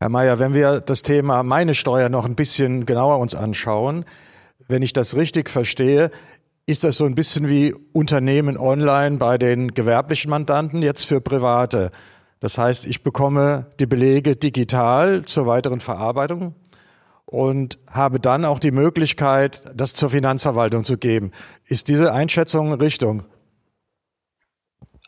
Herr 0.00 0.10
Mayer, 0.10 0.38
wenn 0.38 0.54
wir 0.54 0.80
das 0.80 1.02
Thema 1.02 1.42
meine 1.42 1.74
Steuer 1.74 2.08
noch 2.08 2.24
ein 2.24 2.36
bisschen 2.36 2.86
genauer 2.86 3.18
uns 3.18 3.34
anschauen, 3.34 4.04
wenn 4.68 4.82
ich 4.82 4.92
das 4.92 5.16
richtig 5.16 5.50
verstehe, 5.50 6.10
ist 6.66 6.84
das 6.84 6.96
so 6.96 7.04
ein 7.04 7.14
bisschen 7.14 7.48
wie 7.48 7.74
Unternehmen 7.92 8.56
online 8.56 9.16
bei 9.16 9.38
den 9.38 9.74
gewerblichen 9.74 10.30
Mandanten 10.30 10.82
jetzt 10.82 11.06
für 11.06 11.20
Private. 11.20 11.90
Das 12.38 12.58
heißt, 12.58 12.86
ich 12.86 13.02
bekomme 13.02 13.66
die 13.80 13.86
Belege 13.86 14.36
digital 14.36 15.24
zur 15.24 15.46
weiteren 15.46 15.80
Verarbeitung 15.80 16.54
und 17.26 17.78
habe 17.90 18.20
dann 18.20 18.44
auch 18.44 18.58
die 18.58 18.70
Möglichkeit, 18.70 19.62
das 19.74 19.94
zur 19.94 20.10
Finanzverwaltung 20.10 20.84
zu 20.84 20.96
geben. 20.96 21.32
Ist 21.64 21.88
diese 21.88 22.12
Einschätzung 22.12 22.72
Richtung? 22.72 23.24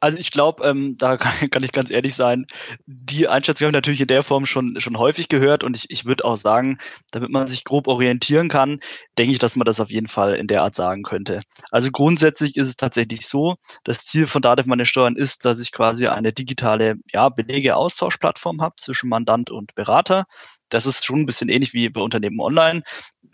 Also 0.00 0.18
ich 0.18 0.30
glaube, 0.30 0.64
ähm, 0.64 0.96
da 0.96 1.16
kann, 1.50 1.62
ich 1.62 1.72
ganz 1.72 1.90
ehrlich 1.90 2.14
sein, 2.14 2.46
die 2.86 3.28
Einschätzung 3.28 3.66
habe 3.66 3.70
ich 3.70 3.78
natürlich 3.78 4.00
in 4.00 4.06
der 4.06 4.22
Form 4.22 4.46
schon, 4.46 4.80
schon 4.80 4.98
häufig 4.98 5.28
gehört 5.28 5.64
und 5.64 5.76
ich, 5.76 5.86
ich 5.90 6.04
würde 6.04 6.24
auch 6.24 6.36
sagen, 6.36 6.78
damit 7.10 7.30
man 7.30 7.46
sich 7.46 7.64
grob 7.64 7.88
orientieren 7.88 8.48
kann, 8.48 8.78
denke 9.16 9.32
ich, 9.32 9.38
dass 9.38 9.56
man 9.56 9.64
das 9.64 9.80
auf 9.80 9.90
jeden 9.90 10.08
Fall 10.08 10.34
in 10.34 10.46
der 10.46 10.62
Art 10.62 10.74
sagen 10.74 11.02
könnte. 11.02 11.40
Also 11.70 11.90
grundsätzlich 11.90 12.56
ist 12.56 12.68
es 12.68 12.76
tatsächlich 12.76 13.26
so, 13.26 13.56
das 13.84 14.04
Ziel 14.04 14.26
von 14.26 14.42
Dativ 14.42 14.66
meine 14.66 14.86
Steuern 14.86 15.16
ist, 15.16 15.44
dass 15.44 15.58
ich 15.58 15.72
quasi 15.72 16.06
eine 16.06 16.32
digitale 16.32 16.96
ja, 17.12 17.28
Belege-Austauschplattform 17.28 18.60
habe 18.60 18.76
zwischen 18.76 19.08
Mandant 19.08 19.50
und 19.50 19.74
Berater. 19.74 20.26
Das 20.68 20.86
ist 20.86 21.04
schon 21.04 21.20
ein 21.20 21.26
bisschen 21.26 21.48
ähnlich 21.48 21.74
wie 21.74 21.88
bei 21.88 22.00
Unternehmen 22.00 22.40
online. 22.40 22.82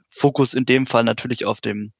Fokus 0.08 0.54
in 0.54 0.64
dem 0.64 0.86
Fall 0.86 1.04
natürlich 1.04 1.44
auf 1.44 1.60
dem 1.60 1.92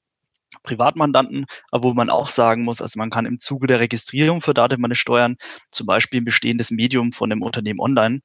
Privatmandanten, 0.63 1.47
aber 1.71 1.91
wo 1.91 1.95
man 1.95 2.11
auch 2.11 2.29
sagen 2.29 2.63
muss, 2.63 2.81
also 2.81 2.99
man 2.99 3.11
kann 3.11 3.27
im 3.27 3.41
Zuge 3.41 3.67
der 3.67 3.81
Registrierung 3.81 4.41
für 4.41 4.55
Datenmanne 4.55 4.95
Steuern 4.95 5.37
zum 5.71 5.87
Beispiel 5.87 6.21
ein 6.21 6.25
bestehendes 6.25 6.71
Medium 6.71 7.13
von 7.13 7.33
einem 7.33 7.43
Unternehmen 7.43 7.81
online 7.81 8.21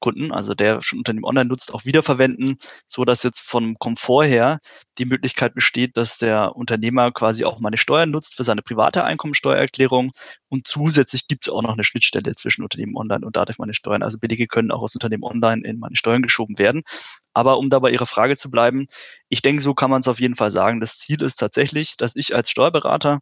Kunden, 0.00 0.32
also 0.32 0.54
der 0.54 0.82
schon 0.82 0.98
Unternehmen 0.98 1.24
online 1.24 1.48
nutzt, 1.48 1.72
auch 1.72 1.84
wiederverwenden, 1.84 2.56
so 2.86 3.04
dass 3.04 3.22
jetzt 3.22 3.40
vom 3.40 3.78
Komfort 3.78 4.24
her 4.24 4.58
die 4.98 5.04
Möglichkeit 5.04 5.54
besteht, 5.54 5.96
dass 5.96 6.18
der 6.18 6.56
Unternehmer 6.56 7.12
quasi 7.12 7.44
auch 7.44 7.60
meine 7.60 7.76
Steuern 7.76 8.10
nutzt 8.10 8.36
für 8.36 8.44
seine 8.44 8.62
private 8.62 9.04
Einkommensteuererklärung 9.04 10.10
und 10.48 10.66
zusätzlich 10.66 11.28
gibt 11.28 11.46
es 11.46 11.52
auch 11.52 11.62
noch 11.62 11.74
eine 11.74 11.84
Schnittstelle 11.84 12.34
zwischen 12.34 12.62
Unternehmen 12.62 12.96
online 12.96 13.24
und 13.24 13.36
dadurch 13.36 13.58
meine 13.58 13.74
Steuern. 13.74 14.02
Also 14.02 14.18
Belege 14.18 14.46
können 14.48 14.72
auch 14.72 14.82
aus 14.82 14.94
Unternehmen 14.94 15.24
online 15.24 15.62
in 15.66 15.78
meine 15.78 15.96
Steuern 15.96 16.22
geschoben 16.22 16.58
werden. 16.58 16.82
Aber 17.34 17.58
um 17.58 17.70
da 17.70 17.78
bei 17.78 17.90
Ihrer 17.90 18.06
Frage 18.06 18.36
zu 18.36 18.50
bleiben, 18.50 18.86
ich 19.28 19.42
denke, 19.42 19.62
so 19.62 19.74
kann 19.74 19.90
man 19.90 20.00
es 20.00 20.08
auf 20.08 20.20
jeden 20.20 20.36
Fall 20.36 20.50
sagen. 20.50 20.80
Das 20.80 20.98
Ziel 20.98 21.22
ist 21.22 21.36
tatsächlich, 21.36 21.96
dass 21.96 22.16
ich 22.16 22.34
als 22.34 22.50
Steuerberater 22.50 23.20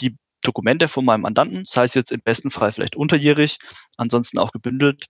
die 0.00 0.16
Dokumente 0.42 0.88
von 0.88 1.04
meinem 1.04 1.22
Mandanten, 1.22 1.64
sei 1.66 1.84
es 1.84 1.94
jetzt 1.94 2.12
im 2.12 2.20
besten 2.22 2.50
Fall 2.50 2.72
vielleicht 2.72 2.96
unterjährig, 2.96 3.58
ansonsten 3.96 4.38
auch 4.38 4.52
gebündelt, 4.52 5.06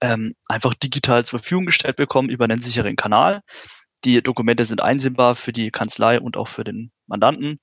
ähm, 0.00 0.34
einfach 0.46 0.74
digital 0.74 1.24
zur 1.24 1.38
Verfügung 1.38 1.66
gestellt 1.66 1.96
bekommen 1.96 2.28
über 2.28 2.44
einen 2.44 2.60
sicheren 2.60 2.96
Kanal. 2.96 3.40
Die 4.04 4.22
Dokumente 4.22 4.64
sind 4.64 4.82
einsehbar 4.82 5.34
für 5.34 5.52
die 5.52 5.70
Kanzlei 5.70 6.20
und 6.20 6.36
auch 6.36 6.48
für 6.48 6.64
den 6.64 6.92
Mandanten. 7.06 7.58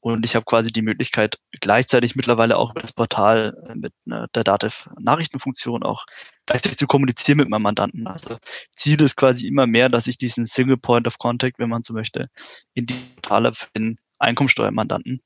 Und 0.00 0.24
ich 0.24 0.36
habe 0.36 0.44
quasi 0.44 0.70
die 0.70 0.82
Möglichkeit, 0.82 1.38
gleichzeitig 1.60 2.14
mittlerweile 2.14 2.58
auch 2.58 2.70
über 2.70 2.80
das 2.80 2.92
Portal 2.92 3.56
äh, 3.68 3.74
mit 3.74 3.92
der 4.06 4.44
Dativ-Nachrichtenfunktion 4.44 5.82
auch 5.82 6.06
gleichzeitig 6.46 6.78
zu 6.78 6.86
kommunizieren 6.86 7.38
mit 7.38 7.48
meinem 7.48 7.62
Mandanten. 7.62 8.06
Also 8.06 8.36
Ziel 8.76 9.00
ist 9.02 9.16
quasi 9.16 9.48
immer 9.48 9.66
mehr, 9.66 9.88
dass 9.88 10.06
ich 10.06 10.16
diesen 10.16 10.46
Single 10.46 10.76
Point 10.76 11.08
of 11.08 11.18
Contact, 11.18 11.58
wenn 11.58 11.70
man 11.70 11.82
so 11.82 11.92
möchte, 11.92 12.28
in 12.72 12.86
die 12.86 12.94
Portale 12.94 13.54
für 13.54 13.66
den 13.74 13.98
Einkommensteuermandanten, 14.20 15.22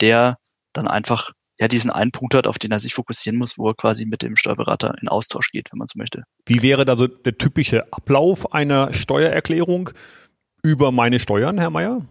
der 0.00 0.38
dann 0.72 0.88
einfach 0.88 1.30
ja 1.58 1.68
diesen 1.68 1.90
einen 1.90 2.12
Punkt 2.12 2.34
hat, 2.34 2.46
auf 2.46 2.58
den 2.58 2.72
er 2.72 2.80
sich 2.80 2.94
fokussieren 2.94 3.38
muss, 3.38 3.58
wo 3.58 3.68
er 3.68 3.74
quasi 3.74 4.04
mit 4.04 4.22
dem 4.22 4.36
Steuerberater 4.36 4.94
in 5.00 5.08
Austausch 5.08 5.50
geht, 5.50 5.72
wenn 5.72 5.78
man 5.78 5.88
so 5.88 5.98
möchte. 5.98 6.24
Wie 6.44 6.62
wäre 6.62 6.84
da 6.84 6.96
so 6.96 7.06
der 7.06 7.38
typische 7.38 7.92
Ablauf 7.92 8.52
einer 8.52 8.92
Steuererklärung 8.92 9.90
über 10.62 10.92
meine 10.92 11.20
Steuern, 11.20 11.58
Herr 11.58 11.70
Mayer? 11.70 12.02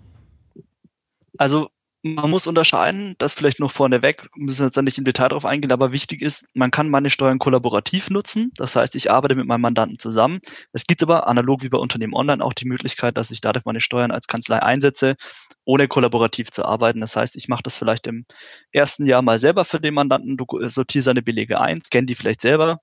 Also 1.38 1.70
man 2.06 2.30
muss 2.30 2.46
unterscheiden, 2.46 3.16
das 3.18 3.34
vielleicht 3.34 3.60
noch 3.60 3.72
vorneweg, 3.72 4.30
müssen 4.36 4.60
wir 4.60 4.66
jetzt 4.68 4.80
nicht 4.80 5.00
im 5.00 5.06
Detail 5.06 5.30
darauf 5.30 5.44
eingehen, 5.44 5.72
aber 5.72 5.92
wichtig 5.92 6.22
ist, 6.22 6.46
man 6.54 6.70
kann 6.70 6.88
meine 6.88 7.10
Steuern 7.10 7.40
kollaborativ 7.40 8.12
nutzen. 8.12 8.52
Das 8.58 8.76
heißt, 8.76 8.96
ich 8.96 9.10
arbeite 9.10 9.34
mit 9.34 9.48
meinem 9.48 9.62
Mandanten 9.62 9.98
zusammen. 9.98 10.40
Es 10.72 10.86
gibt 10.86 11.02
aber 11.02 11.28
analog 11.28 11.64
wie 11.64 11.70
bei 11.70 11.80
Unternehmen 11.80 12.14
Online 12.14 12.46
auch 12.46 12.54
die 12.54 12.68
Möglichkeit, 12.68 13.18
dass 13.18 13.32
ich 13.32 13.42
dadurch 13.42 13.66
meine 13.66 13.82
Steuern 13.82 14.12
als 14.12 14.28
Kanzlei 14.28 14.62
einsetze, 14.62 15.16
ohne 15.66 15.88
kollaborativ 15.88 16.52
zu 16.52 16.66
arbeiten. 16.66 17.02
Das 17.02 17.16
heißt, 17.16 17.36
ich 17.36 17.48
mache 17.48 17.64
das 17.64 17.78
vielleicht 17.78 18.08
im 18.08 18.26
ersten 18.72 19.06
Jahr 19.06 19.22
mal 19.22 19.40
selber 19.40 19.66
für 19.66 19.80
den 19.80 19.94
Mandanten, 19.94 20.38
sortiere 20.70 21.02
seine 21.02 21.22
Belege 21.22 21.60
ein, 21.60 21.82
scanne 21.82 22.06
die 22.06 22.16
vielleicht 22.16 22.42
selber 22.42 22.80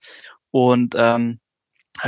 und 0.51 0.95
ähm, 0.97 1.41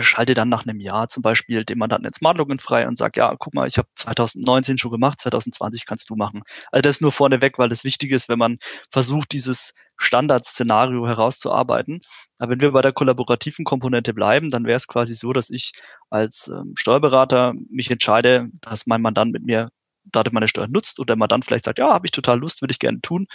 schalte 0.00 0.34
dann 0.34 0.48
nach 0.48 0.66
einem 0.66 0.80
Jahr 0.80 1.08
zum 1.08 1.22
Beispiel 1.22 1.64
dem 1.64 1.78
Mandanten 1.78 2.06
ein 2.06 2.12
Smart 2.12 2.40
frei 2.60 2.88
und 2.88 2.98
sage, 2.98 3.20
ja, 3.20 3.34
guck 3.38 3.54
mal, 3.54 3.68
ich 3.68 3.78
habe 3.78 3.88
2019 3.96 4.78
schon 4.78 4.90
gemacht, 4.90 5.20
2020 5.20 5.86
kannst 5.86 6.10
du 6.10 6.16
machen. 6.16 6.42
Also 6.72 6.82
das 6.82 7.00
nur 7.00 7.12
vorneweg, 7.12 7.58
weil 7.58 7.68
das 7.68 7.84
wichtig 7.84 8.10
ist, 8.12 8.28
wenn 8.28 8.38
man 8.38 8.58
versucht, 8.90 9.32
dieses 9.32 9.74
Standardszenario 9.96 11.06
herauszuarbeiten. 11.06 12.00
Aber 12.38 12.52
wenn 12.52 12.60
wir 12.60 12.72
bei 12.72 12.82
der 12.82 12.92
kollaborativen 12.92 13.64
Komponente 13.64 14.14
bleiben, 14.14 14.50
dann 14.50 14.64
wäre 14.64 14.76
es 14.76 14.88
quasi 14.88 15.14
so, 15.14 15.32
dass 15.32 15.50
ich 15.50 15.72
als 16.10 16.48
ähm, 16.48 16.74
Steuerberater 16.76 17.54
mich 17.70 17.90
entscheide, 17.90 18.48
dass 18.62 18.86
mein 18.86 19.02
Mandant 19.02 19.32
mit 19.32 19.44
mir 19.44 19.70
Daten 20.04 20.34
meine 20.34 20.48
Steuern 20.48 20.70
nutzt 20.70 20.98
und 20.98 21.08
der 21.08 21.16
Mandant 21.16 21.44
vielleicht 21.44 21.64
sagt, 21.64 21.78
ja, 21.78 21.92
habe 21.92 22.06
ich 22.06 22.12
total 22.12 22.38
Lust, 22.38 22.62
würde 22.62 22.72
ich 22.72 22.78
gerne 22.78 23.00
tun. 23.00 23.26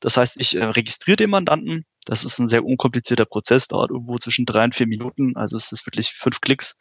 Das 0.00 0.16
heißt, 0.16 0.36
ich 0.38 0.56
äh, 0.56 0.64
registriere 0.64 1.16
den 1.16 1.30
Mandanten. 1.30 1.84
Das 2.04 2.24
ist 2.24 2.38
ein 2.38 2.48
sehr 2.48 2.64
unkomplizierter 2.64 3.24
Prozess, 3.24 3.68
dauert 3.68 3.90
irgendwo 3.90 4.18
zwischen 4.18 4.46
drei 4.46 4.64
und 4.64 4.74
vier 4.74 4.86
Minuten. 4.86 5.36
Also 5.36 5.56
es 5.56 5.72
ist 5.72 5.86
wirklich 5.86 6.10
fünf 6.10 6.40
Klicks. 6.40 6.76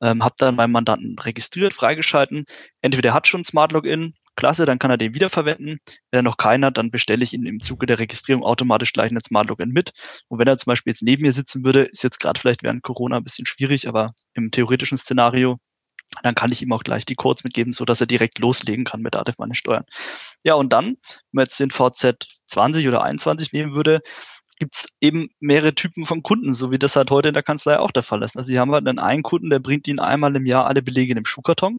Ähm, 0.00 0.24
habe 0.24 0.34
dann 0.38 0.56
meinen 0.56 0.72
Mandanten 0.72 1.16
registriert, 1.18 1.74
freigeschalten. 1.74 2.44
Entweder 2.80 3.10
er 3.10 3.14
hat 3.14 3.28
schon 3.28 3.44
Smart 3.44 3.72
Login, 3.72 4.14
klasse, 4.36 4.64
dann 4.64 4.78
kann 4.78 4.90
er 4.90 4.96
den 4.96 5.14
wiederverwenden. 5.14 5.78
Wenn 6.10 6.20
er 6.20 6.22
noch 6.22 6.36
keinen 6.36 6.64
hat, 6.64 6.78
dann 6.78 6.90
bestelle 6.90 7.22
ich 7.22 7.32
ihn 7.32 7.46
im 7.46 7.60
Zuge 7.60 7.86
der 7.86 7.98
Registrierung 7.98 8.42
automatisch 8.42 8.92
gleich 8.92 9.10
einen 9.10 9.22
Smart 9.24 9.48
Login 9.48 9.70
mit. 9.70 9.92
Und 10.28 10.38
wenn 10.38 10.48
er 10.48 10.58
zum 10.58 10.70
Beispiel 10.70 10.90
jetzt 10.92 11.02
neben 11.02 11.22
mir 11.22 11.32
sitzen 11.32 11.64
würde, 11.64 11.84
ist 11.84 12.02
jetzt 12.02 12.18
gerade 12.18 12.40
vielleicht 12.40 12.62
während 12.62 12.82
Corona 12.82 13.18
ein 13.18 13.24
bisschen 13.24 13.46
schwierig, 13.46 13.88
aber 13.88 14.08
im 14.34 14.50
theoretischen 14.50 14.98
Szenario 14.98 15.58
dann 16.22 16.34
kann 16.34 16.52
ich 16.52 16.62
ihm 16.62 16.72
auch 16.72 16.82
gleich 16.82 17.06
die 17.06 17.14
Codes 17.14 17.44
mitgeben, 17.44 17.72
so 17.72 17.84
dass 17.84 18.00
er 18.00 18.06
direkt 18.06 18.38
loslegen 18.38 18.84
kann 18.84 19.00
mit 19.02 19.14
Dativ 19.14 19.38
meine 19.38 19.54
Steuern. 19.54 19.84
Ja, 20.44 20.54
und 20.54 20.72
dann, 20.72 20.86
wenn 20.86 20.96
man 21.32 21.44
jetzt 21.44 21.58
den 21.58 21.70
VZ 21.70 22.26
20 22.46 22.88
oder 22.88 23.02
21 23.02 23.52
nehmen 23.52 23.74
würde, 23.74 24.00
gibt's 24.58 24.86
eben 25.00 25.30
mehrere 25.40 25.74
Typen 25.74 26.04
von 26.04 26.22
Kunden, 26.22 26.54
so 26.54 26.70
wie 26.70 26.78
das 26.78 26.96
halt 26.96 27.10
heute 27.10 27.28
in 27.28 27.34
der 27.34 27.42
Kanzlei 27.42 27.78
auch 27.78 27.90
der 27.90 28.02
Fall 28.02 28.22
ist. 28.22 28.36
Also 28.36 28.46
Sie 28.46 28.58
haben 28.58 28.70
halt 28.72 28.86
einen 28.86 28.98
einen 28.98 29.22
Kunden, 29.22 29.50
der 29.50 29.58
bringt 29.58 29.88
Ihnen 29.88 29.98
einmal 29.98 30.36
im 30.36 30.46
Jahr 30.46 30.66
alle 30.66 30.82
Belege 30.82 31.12
in 31.12 31.16
dem 31.16 31.24
Schuhkarton. 31.24 31.78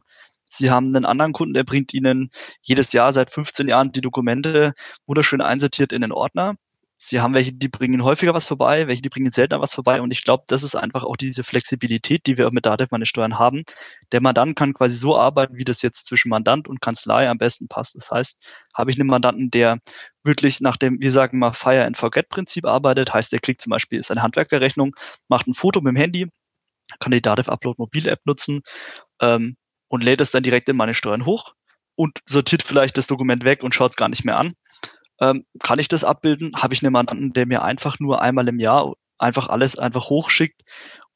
Sie 0.50 0.70
haben 0.70 0.94
einen 0.94 1.04
anderen 1.04 1.32
Kunden, 1.32 1.54
der 1.54 1.64
bringt 1.64 1.94
Ihnen 1.94 2.30
jedes 2.62 2.92
Jahr 2.92 3.12
seit 3.12 3.30
15 3.30 3.68
Jahren 3.68 3.92
die 3.92 4.00
Dokumente 4.00 4.74
wunderschön 5.06 5.40
einsortiert 5.40 5.92
in 5.92 6.02
den 6.02 6.12
Ordner. 6.12 6.56
Sie 6.96 7.20
haben 7.20 7.34
welche, 7.34 7.52
die 7.52 7.68
bringen 7.68 8.02
häufiger 8.04 8.34
was 8.34 8.46
vorbei, 8.46 8.86
welche, 8.86 9.02
die 9.02 9.08
bringen 9.08 9.32
seltener 9.32 9.60
was 9.60 9.74
vorbei. 9.74 10.00
Und 10.00 10.10
ich 10.10 10.24
glaube, 10.24 10.44
das 10.46 10.62
ist 10.62 10.76
einfach 10.76 11.02
auch 11.02 11.16
diese 11.16 11.44
Flexibilität, 11.44 12.26
die 12.26 12.38
wir 12.38 12.46
auch 12.46 12.52
mit 12.52 12.64
Datev 12.66 12.88
meine 12.92 13.04
Steuern 13.04 13.38
haben. 13.38 13.64
Der 14.12 14.20
Mandant 14.20 14.56
kann 14.56 14.74
quasi 14.74 14.96
so 14.96 15.16
arbeiten, 15.16 15.56
wie 15.56 15.64
das 15.64 15.82
jetzt 15.82 16.06
zwischen 16.06 16.28
Mandant 16.28 16.68
und 16.68 16.80
Kanzlei 16.80 17.28
am 17.28 17.38
besten 17.38 17.68
passt. 17.68 17.96
Das 17.96 18.10
heißt, 18.10 18.38
habe 18.74 18.90
ich 18.90 18.98
einen 18.98 19.08
Mandanten, 19.08 19.50
der 19.50 19.80
wirklich 20.22 20.60
nach 20.60 20.76
dem, 20.76 21.00
wir 21.00 21.10
sagen 21.10 21.38
mal, 21.38 21.52
Fire 21.52 21.84
and 21.84 21.98
Forget 21.98 22.28
Prinzip 22.28 22.64
arbeitet, 22.64 23.12
heißt, 23.12 23.32
der 23.32 23.40
kriegt 23.40 23.60
zum 23.60 23.70
Beispiel 23.70 24.02
seine 24.02 24.22
Handwerkerrechnung, 24.22 24.94
macht 25.28 25.46
ein 25.46 25.54
Foto 25.54 25.80
mit 25.80 25.92
dem 25.92 25.96
Handy, 25.96 26.28
kann 27.00 27.12
die 27.12 27.22
Datev 27.22 27.50
Upload 27.50 27.76
Mobile 27.78 28.10
App 28.10 28.20
nutzen 28.24 28.62
ähm, 29.20 29.56
und 29.88 30.04
lädt 30.04 30.20
es 30.20 30.30
dann 30.30 30.42
direkt 30.42 30.68
in 30.68 30.76
meine 30.76 30.94
Steuern 30.94 31.26
hoch 31.26 31.54
und 31.96 32.20
sortiert 32.26 32.62
vielleicht 32.62 32.96
das 32.96 33.06
Dokument 33.06 33.44
weg 33.44 33.62
und 33.62 33.74
schaut 33.74 33.90
es 33.90 33.96
gar 33.96 34.08
nicht 34.08 34.24
mehr 34.24 34.38
an 34.38 34.54
ähm, 35.20 35.44
kann 35.60 35.78
ich 35.78 35.88
das 35.88 36.04
abbilden? 36.04 36.52
Habe 36.56 36.74
ich 36.74 36.82
einen 36.82 36.92
Mandanten, 36.92 37.32
der 37.32 37.46
mir 37.46 37.62
einfach 37.62 37.98
nur 38.00 38.22
einmal 38.22 38.48
im 38.48 38.58
Jahr 38.58 38.94
einfach 39.18 39.48
alles 39.48 39.78
einfach 39.78 40.10
hochschickt, 40.10 40.62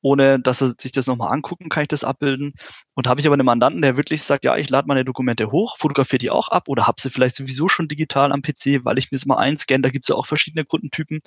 ohne 0.00 0.38
dass 0.38 0.60
er 0.60 0.74
sich 0.78 0.92
das 0.92 1.06
nochmal 1.06 1.32
angucken, 1.32 1.68
kann 1.68 1.82
ich 1.82 1.88
das 1.88 2.04
abbilden. 2.04 2.54
Und 2.94 3.08
habe 3.08 3.20
ich 3.20 3.26
aber 3.26 3.34
einen 3.34 3.44
Mandanten, 3.44 3.82
der 3.82 3.96
wirklich 3.96 4.22
sagt, 4.22 4.44
ja, 4.44 4.56
ich 4.56 4.70
lade 4.70 4.86
meine 4.86 5.04
Dokumente 5.04 5.50
hoch, 5.50 5.76
fotografiere 5.78 6.18
die 6.18 6.30
auch 6.30 6.48
ab 6.48 6.68
oder 6.68 6.86
habe 6.86 7.00
sie 7.00 7.10
vielleicht 7.10 7.36
sowieso 7.36 7.68
schon 7.68 7.88
digital 7.88 8.32
am 8.32 8.42
PC, 8.42 8.84
weil 8.84 8.98
ich 8.98 9.10
mir 9.10 9.16
es 9.16 9.26
mal 9.26 9.38
einscanne, 9.38 9.82
da 9.82 9.90
gibt 9.90 10.04
es 10.04 10.08
ja 10.08 10.14
auch 10.14 10.26
verschiedene 10.26 10.64
Kundentypen. 10.64 11.20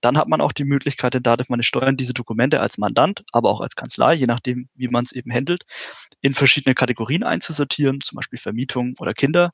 Dann 0.00 0.16
hat 0.16 0.28
man 0.28 0.40
auch 0.40 0.52
die 0.52 0.64
Möglichkeit, 0.64 1.14
da 1.14 1.20
darf 1.20 1.48
meine 1.48 1.64
Steuern 1.64 1.96
diese 1.96 2.14
Dokumente 2.14 2.60
als 2.60 2.78
Mandant, 2.78 3.24
aber 3.32 3.50
auch 3.50 3.60
als 3.60 3.76
Kanzlei, 3.76 4.14
je 4.14 4.26
nachdem, 4.26 4.68
wie 4.74 4.88
man 4.88 5.04
es 5.04 5.12
eben 5.12 5.32
handelt, 5.32 5.64
in 6.20 6.34
verschiedene 6.34 6.74
Kategorien 6.74 7.24
einzusortieren, 7.24 8.00
zum 8.00 8.16
Beispiel 8.16 8.38
Vermietung 8.38 8.94
oder 9.00 9.12
Kinder. 9.12 9.52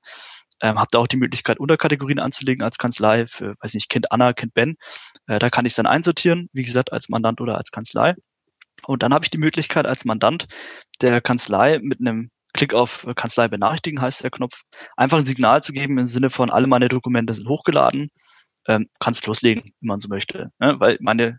Ähm, 0.61 0.79
habe 0.79 0.89
da 0.91 0.99
auch 0.99 1.07
die 1.07 1.17
Möglichkeit, 1.17 1.61
Unterkategorien 1.61 2.19
anzulegen 2.19 2.65
als 2.65 2.79
Kanzlei 2.79 3.27
für, 3.27 3.55
weiß 3.61 3.75
nicht, 3.75 3.89
Kind 3.89 4.11
Anna, 4.13 4.33
Kind 4.33 4.55
Ben. 4.55 4.77
Äh, 5.27 5.39
da 5.39 5.51
kann 5.51 5.65
ich 5.65 5.73
es 5.73 5.77
dann 5.77 5.87
einsortieren, 5.87 6.49
wie 6.53 6.65
gesagt, 6.65 6.93
als 6.93 7.09
Mandant 7.09 7.41
oder 7.41 7.57
als 7.57 7.71
Kanzlei. 7.71 8.15
Und 8.87 9.03
dann 9.03 9.15
habe 9.15 9.25
ich 9.25 9.31
die 9.31 9.39
Möglichkeit, 9.39 9.87
als 9.87 10.05
Mandant 10.05 10.47
der 11.01 11.21
Kanzlei 11.21 11.79
mit 11.81 12.01
einem 12.01 12.31
Klick 12.55 12.75
auf 12.75 13.07
Kanzlei 13.15 13.49
benachrichtigen, 13.49 14.01
heißt 14.01 14.25
der 14.25 14.31
Knopf, 14.31 14.63
einfach 14.97 15.19
ein 15.19 15.27
Signal 15.27 15.63
zu 15.63 15.73
geben 15.73 15.99
im 15.99 16.07
Sinne 16.07 16.31
von, 16.31 16.51
alle 16.51 16.67
meine 16.67 16.89
Dokumente 16.89 17.35
sind 17.35 17.49
hochgeladen, 17.49 18.11
ähm, 18.67 18.89
kannst 19.01 19.27
loslegen, 19.27 19.75
wenn 19.81 19.89
man 19.89 20.01
so 20.01 20.09
möchte. 20.09 20.51
Ne? 20.59 20.77
Weil 20.79 20.99
meine 21.01 21.39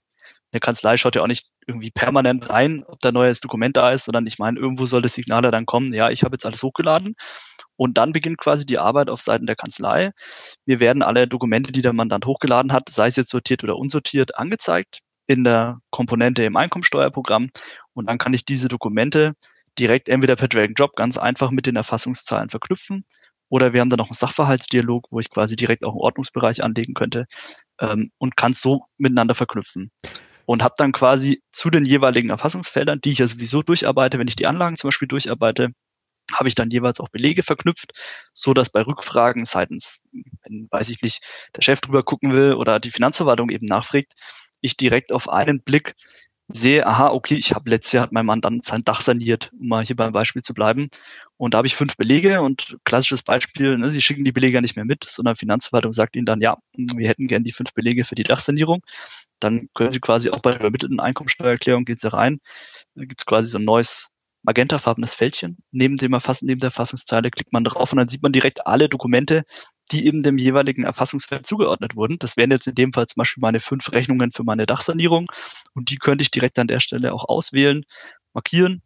eine 0.52 0.60
Kanzlei 0.60 0.98
schaut 0.98 1.16
ja 1.16 1.22
auch 1.22 1.28
nicht 1.28 1.48
irgendwie 1.68 1.92
permanent 1.92 2.50
rein, 2.50 2.84
ob 2.88 3.00
da 3.02 3.12
neues 3.12 3.40
Dokument 3.40 3.78
da 3.78 3.92
ist, 3.92 4.06
sondern 4.06 4.26
ich 4.26 4.40
meine, 4.40 4.60
irgendwo 4.60 4.86
soll 4.86 5.02
das 5.02 5.14
Signal 5.14 5.44
dann 5.44 5.66
kommen, 5.66 5.94
ja, 5.94 6.10
ich 6.10 6.24
habe 6.24 6.34
jetzt 6.36 6.46
alles 6.46 6.64
hochgeladen 6.64 7.16
und 7.80 7.98
dann 7.98 8.12
beginnt 8.12 8.38
quasi 8.38 8.66
die 8.66 8.78
Arbeit 8.78 9.10
auf 9.10 9.22
Seiten 9.22 9.46
der 9.46 9.56
Kanzlei. 9.56 10.12
Wir 10.66 10.82
werden 10.82 11.02
alle 11.02 11.30
Dokumente, 11.30 11.72
die 11.72 11.82
der 11.82 11.94
Mandant 11.94 12.26
hochgeladen 12.26 12.74
hat, 12.74 12.90
sei 12.90 13.08
es 13.08 13.16
jetzt 13.16 13.30
sortiert 13.30 13.64
oder 13.64 13.78
unsortiert, 13.78 14.38
angezeigt 14.38 15.00
in 15.28 15.46
der 15.46 15.80
Komponente 15.90 16.44
im 16.44 16.58
Einkommensteuerprogramm. 16.58 17.50
Und 17.94 18.10
dann 18.10 18.18
kann 18.18 18.34
ich 18.34 18.44
diese 18.44 18.68
Dokumente 18.68 19.32
direkt 19.80 20.10
entweder 20.10 20.36
per 20.36 20.50
Drag 20.50 20.66
and 20.66 20.78
Drop 20.78 20.98
ganz 20.98 21.18
einfach 21.18 21.52
mit 21.52 21.68
den 21.68 21.78
Erfassungszahlen 21.78 22.50
verknüpfen 22.50 23.06
Oder 23.48 23.72
wir 23.72 23.80
haben 23.80 23.90
dann 23.90 24.00
noch 24.00 24.10
einen 24.10 24.16
Sachverhaltsdialog, 24.16 25.08
wo 25.10 25.22
ich 25.22 25.30
quasi 25.30 25.56
direkt 25.56 25.86
auch 25.86 25.94
einen 25.94 26.02
Ordnungsbereich 26.02 26.62
anlegen 26.62 26.94
könnte 26.96 27.28
ähm, 27.80 28.12
und 28.18 28.36
kann 28.36 28.52
es 28.52 28.62
so 28.62 28.88
miteinander 28.98 29.36
verknüpfen. 29.36 29.90
Und 30.46 30.64
habe 30.64 30.76
dann 30.78 30.92
quasi 30.92 31.42
zu 31.54 31.70
den 31.70 31.86
jeweiligen 31.86 32.30
Erfassungsfeldern, 32.30 33.00
die 33.02 33.12
ich 33.12 33.20
ja 33.20 33.28
sowieso 33.28 33.64
durcharbeite, 33.64 34.20
wenn 34.20 34.28
ich 34.28 34.36
die 34.36 34.48
Anlagen 34.48 34.76
zum 34.76 34.90
Beispiel 34.90 35.08
durcharbeite, 35.08 35.70
habe 36.34 36.50
ich 36.50 36.56
dann 36.56 36.70
jeweils 36.70 37.00
auch 37.00 37.10
Belege 37.10 37.44
verknüpft, 37.44 37.92
so 38.34 38.54
dass 38.54 38.70
bei 38.70 38.82
Rückfragen 38.82 39.46
seitens, 39.46 40.00
wenn, 40.44 40.68
weiß 40.70 40.90
ich 40.90 41.02
nicht, 41.02 41.26
der 41.56 41.62
Chef 41.62 41.82
drüber 41.82 42.04
gucken 42.04 42.34
will 42.34 42.54
oder 42.54 42.80
die 42.80 42.92
Finanzverwaltung 42.92 43.50
eben 43.50 43.66
nachfragt, 43.66 44.14
ich 44.62 44.78
direkt 44.78 45.12
auf 45.12 45.30
einen 45.30 45.62
Blick 45.62 45.96
sehe, 46.52 46.86
aha, 46.86 47.10
okay, 47.10 47.36
ich 47.36 47.54
habe 47.54 47.70
letztes 47.70 47.94
Jahr 47.94 48.04
hat 48.04 48.12
mein 48.12 48.26
Mann 48.26 48.42
sein 48.64 48.82
Dach 48.82 49.02
saniert, 49.02 49.52
um 49.60 49.68
mal 49.68 49.86
hier 49.86 49.96
beim 49.96 50.14
Beispiel 50.14 50.42
zu 50.42 50.54
bleiben. 50.54 50.90
Und 51.38 51.54
da 51.54 51.60
habe 51.60 51.68
ich 51.68 51.76
fünf 51.76 51.96
Belege 51.96 52.42
und 52.42 52.78
klassisches 52.84 53.22
Beispiel, 53.22 53.78
ne, 53.78 53.90
sie 53.90 54.02
schicken 54.02 54.26
die 54.26 54.32
Belege 54.32 54.62
nicht 54.62 54.76
mehr 54.76 54.86
mit, 54.86 55.04
sondern 55.06 55.36
Finanzverwaltung 55.36 55.94
sagt 55.94 56.16
ihnen 56.16 56.26
dann, 56.26 56.42
ja, 56.42 56.58
wir 56.74 57.08
hätten 57.08 57.28
gern 57.28 57.44
die 57.44 57.54
fünf 57.54 57.74
Belege 57.74 58.04
für 58.04 58.16
die 58.16 58.24
Dachsanierung. 58.24 58.82
Dann 59.40 59.70
können 59.76 59.92
sie 59.92 60.00
quasi 60.00 60.32
auch 60.32 60.40
bei 60.40 60.52
der 60.52 60.60
übermittelten 60.60 61.00
Einkommensteuererklärung 61.00 61.86
geht 61.86 62.02
sie 62.02 62.12
rein. 62.12 62.40
Da 62.96 63.06
gibt 63.06 63.22
es 63.22 63.26
quasi 63.26 63.50
so 63.50 63.58
ein 63.60 63.66
neues 63.66 64.10
magentafarbenes 64.44 65.16
Fältchen. 65.16 65.58
Neben 65.72 65.96
dem 65.96 66.14
Erfassen, 66.14 66.46
neben 66.46 66.60
der 66.60 66.68
Erfassungszeile 66.68 67.30
klickt 67.30 67.54
man 67.54 67.64
drauf 67.64 67.92
und 67.92 67.98
dann 67.98 68.08
sieht 68.08 68.24
man 68.24 68.32
direkt 68.32 68.66
alle 68.66 68.90
Dokumente, 68.90 69.44
die 69.92 70.06
eben 70.06 70.24
dem 70.24 70.38
jeweiligen 70.38 70.84
Erfassungsfeld 70.84 71.46
zugeordnet 71.46 71.96
wurden. 71.96 72.18
Das 72.20 72.38
wären 72.38 72.52
jetzt 72.52 72.68
in 72.68 72.76
dem 72.76 72.94
Fall 72.94 73.08
zum 73.08 73.22
Beispiel 73.22 73.42
meine 73.42 73.60
fünf 73.60 73.92
Rechnungen 73.92 74.32
für 74.32 74.44
meine 74.44 74.66
Dachsanierung 74.66 75.32
und 75.74 75.90
die 75.90 75.98
könnte 75.98 76.22
ich 76.22 76.32
direkt 76.32 76.60
an 76.60 76.68
der 76.68 76.80
Stelle 76.80 77.14
auch 77.14 77.28
auswählen, 77.28 77.84
markieren 78.34 78.84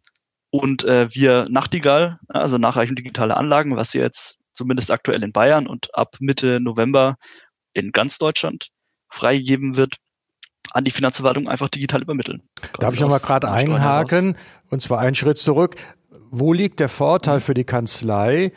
und 0.50 0.84
äh, 0.84 1.14
via 1.14 1.46
Nachtigall, 1.48 2.18
also 2.28 2.58
Nachreichung 2.58 2.96
digitale 2.96 3.36
Anlagen, 3.36 3.76
was 3.76 3.92
jetzt 3.92 4.40
zumindest 4.52 4.90
aktuell 4.90 5.22
in 5.22 5.32
Bayern 5.32 5.66
und 5.66 5.94
ab 5.94 6.16
Mitte 6.20 6.60
November 6.60 7.16
in 7.72 7.92
ganz 7.92 8.18
Deutschland 8.18 8.68
freigegeben 9.10 9.76
wird, 9.76 9.96
an 10.72 10.84
die 10.84 10.90
Finanzverwaltung 10.90 11.48
einfach 11.48 11.68
digital 11.68 12.02
übermitteln. 12.02 12.42
Darf 12.78 12.94
ich 12.94 13.00
nochmal 13.00 13.20
gerade 13.20 13.50
einhaken 13.50 14.36
und 14.70 14.80
zwar 14.80 15.00
einen 15.00 15.14
Schritt 15.14 15.38
zurück. 15.38 15.76
Wo 16.30 16.52
liegt 16.52 16.80
der 16.80 16.88
Vorteil 16.88 17.40
für 17.40 17.54
die 17.54 17.64
Kanzlei, 17.64 18.52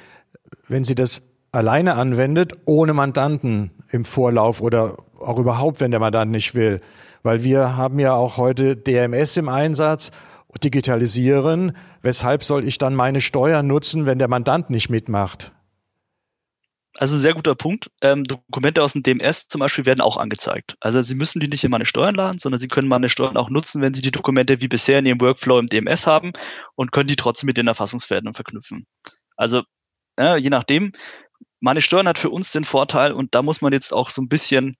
wenn 0.68 0.84
sie 0.84 0.96
das 0.96 1.24
alleine 1.52 1.96
anwendet, 1.96 2.54
ohne 2.66 2.94
Mandanten 2.94 3.72
im 3.90 4.06
Vorlauf 4.06 4.62
oder 4.62 4.98
auch 5.20 5.38
überhaupt, 5.38 5.80
wenn 5.80 5.92
der 5.92 6.00
Mandant 6.00 6.32
nicht 6.32 6.56
will? 6.56 6.82
Weil 7.24 7.44
wir 7.44 7.76
haben 7.76 8.00
ja 8.00 8.14
auch 8.14 8.38
heute 8.38 8.76
DMS 8.76 9.38
im 9.38 9.50
Einsatz, 9.50 10.12
digitalisieren. 10.64 11.74
Weshalb 12.02 12.44
soll 12.44 12.66
ich 12.66 12.78
dann 12.78 12.96
meine 12.96 13.22
Steuern 13.22 13.68
nutzen, 13.68 14.06
wenn 14.06 14.20
der 14.20 14.28
Mandant 14.28 14.70
nicht 14.70 14.90
mitmacht? 14.90 15.52
Also 16.98 17.16
ein 17.16 17.20
sehr 17.20 17.36
guter 17.36 17.54
Punkt. 17.54 17.92
Ähm, 18.02 18.24
Dokumente 18.24 18.84
aus 18.84 18.94
dem 18.94 19.04
DMS 19.04 19.48
zum 19.48 19.60
Beispiel 19.60 19.86
werden 19.86 20.02
auch 20.02 20.18
angezeigt. 20.18 20.76
Also 20.80 21.02
Sie 21.02 21.16
müssen 21.16 21.40
die 21.40 21.48
nicht 21.48 21.64
in 21.64 21.72
meine 21.72 21.86
Steuern 21.86 22.16
laden, 22.16 22.40
sondern 22.40 22.60
Sie 22.60 22.68
können 22.68 22.88
meine 22.88 23.08
Steuern 23.08 23.38
auch 23.38 23.50
nutzen, 23.50 23.82
wenn 23.82 23.94
Sie 23.94 24.02
die 24.02 24.12
Dokumente 24.12 24.62
wie 24.62 24.68
bisher 24.68 25.00
in 25.00 25.06
Ihrem 25.06 25.22
Workflow 25.22 25.60
im 25.60 25.68
DMS 25.68 26.08
haben 26.08 26.34
und 26.76 26.92
können 26.92 27.08
die 27.08 27.16
trotzdem 27.16 27.48
mit 27.48 27.58
den 27.58 27.68
Erfassungswerten 27.68 28.34
verknüpfen. 28.34 28.88
Also 29.36 29.62
äh, 30.20 30.38
je 30.38 30.50
nachdem, 30.50 30.92
meine 31.60 31.82
Steuern 31.82 32.08
hat 32.08 32.18
für 32.18 32.32
uns 32.32 32.52
den 32.52 32.64
Vorteil 32.64 33.12
und 33.12 33.36
da 33.36 33.44
muss 33.44 33.62
man 33.62 33.74
jetzt 33.74 33.94
auch 33.94 34.10
so 34.10 34.22
ein 34.22 34.28
bisschen 34.28 34.76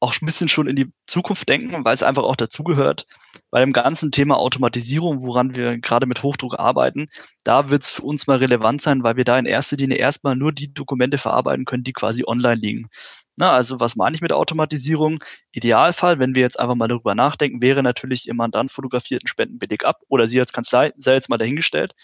auch 0.00 0.14
ein 0.20 0.26
bisschen 0.26 0.48
schon 0.48 0.68
in 0.68 0.76
die 0.76 0.92
Zukunft 1.06 1.48
denken, 1.48 1.84
weil 1.84 1.94
es 1.94 2.02
einfach 2.02 2.22
auch 2.22 2.36
dazugehört. 2.36 3.06
Bei 3.50 3.60
dem 3.60 3.72
ganzen 3.72 4.12
Thema 4.12 4.36
Automatisierung, 4.36 5.22
woran 5.22 5.56
wir 5.56 5.78
gerade 5.78 6.06
mit 6.06 6.22
Hochdruck 6.22 6.58
arbeiten, 6.58 7.08
da 7.42 7.70
wird 7.70 7.82
es 7.82 7.90
für 7.90 8.02
uns 8.02 8.26
mal 8.26 8.38
relevant 8.38 8.80
sein, 8.80 9.02
weil 9.02 9.16
wir 9.16 9.24
da 9.24 9.38
in 9.38 9.46
erster 9.46 9.76
Linie 9.76 9.96
erstmal 9.96 10.36
nur 10.36 10.52
die 10.52 10.72
Dokumente 10.72 11.18
verarbeiten 11.18 11.64
können, 11.64 11.84
die 11.84 11.92
quasi 11.92 12.22
online 12.26 12.60
liegen. 12.60 12.88
Na, 13.36 13.52
also 13.52 13.80
was 13.80 13.96
meine 13.96 14.14
ich 14.14 14.22
mit 14.22 14.32
Automatisierung? 14.32 15.22
Idealfall, 15.52 16.18
wenn 16.18 16.34
wir 16.34 16.42
jetzt 16.42 16.58
einfach 16.58 16.74
mal 16.74 16.88
darüber 16.88 17.14
nachdenken, 17.14 17.62
wäre 17.62 17.82
natürlich 17.82 18.28
im 18.28 18.36
Mandant 18.36 18.70
fotografierten 18.72 19.28
Spendenbeleg 19.28 19.84
ab 19.84 20.00
oder 20.08 20.26
Sie 20.26 20.40
als 20.40 20.52
Kanzlei, 20.52 20.92
sei 20.96 21.14
jetzt 21.14 21.28
mal 21.28 21.36
dahingestellt, 21.36 21.94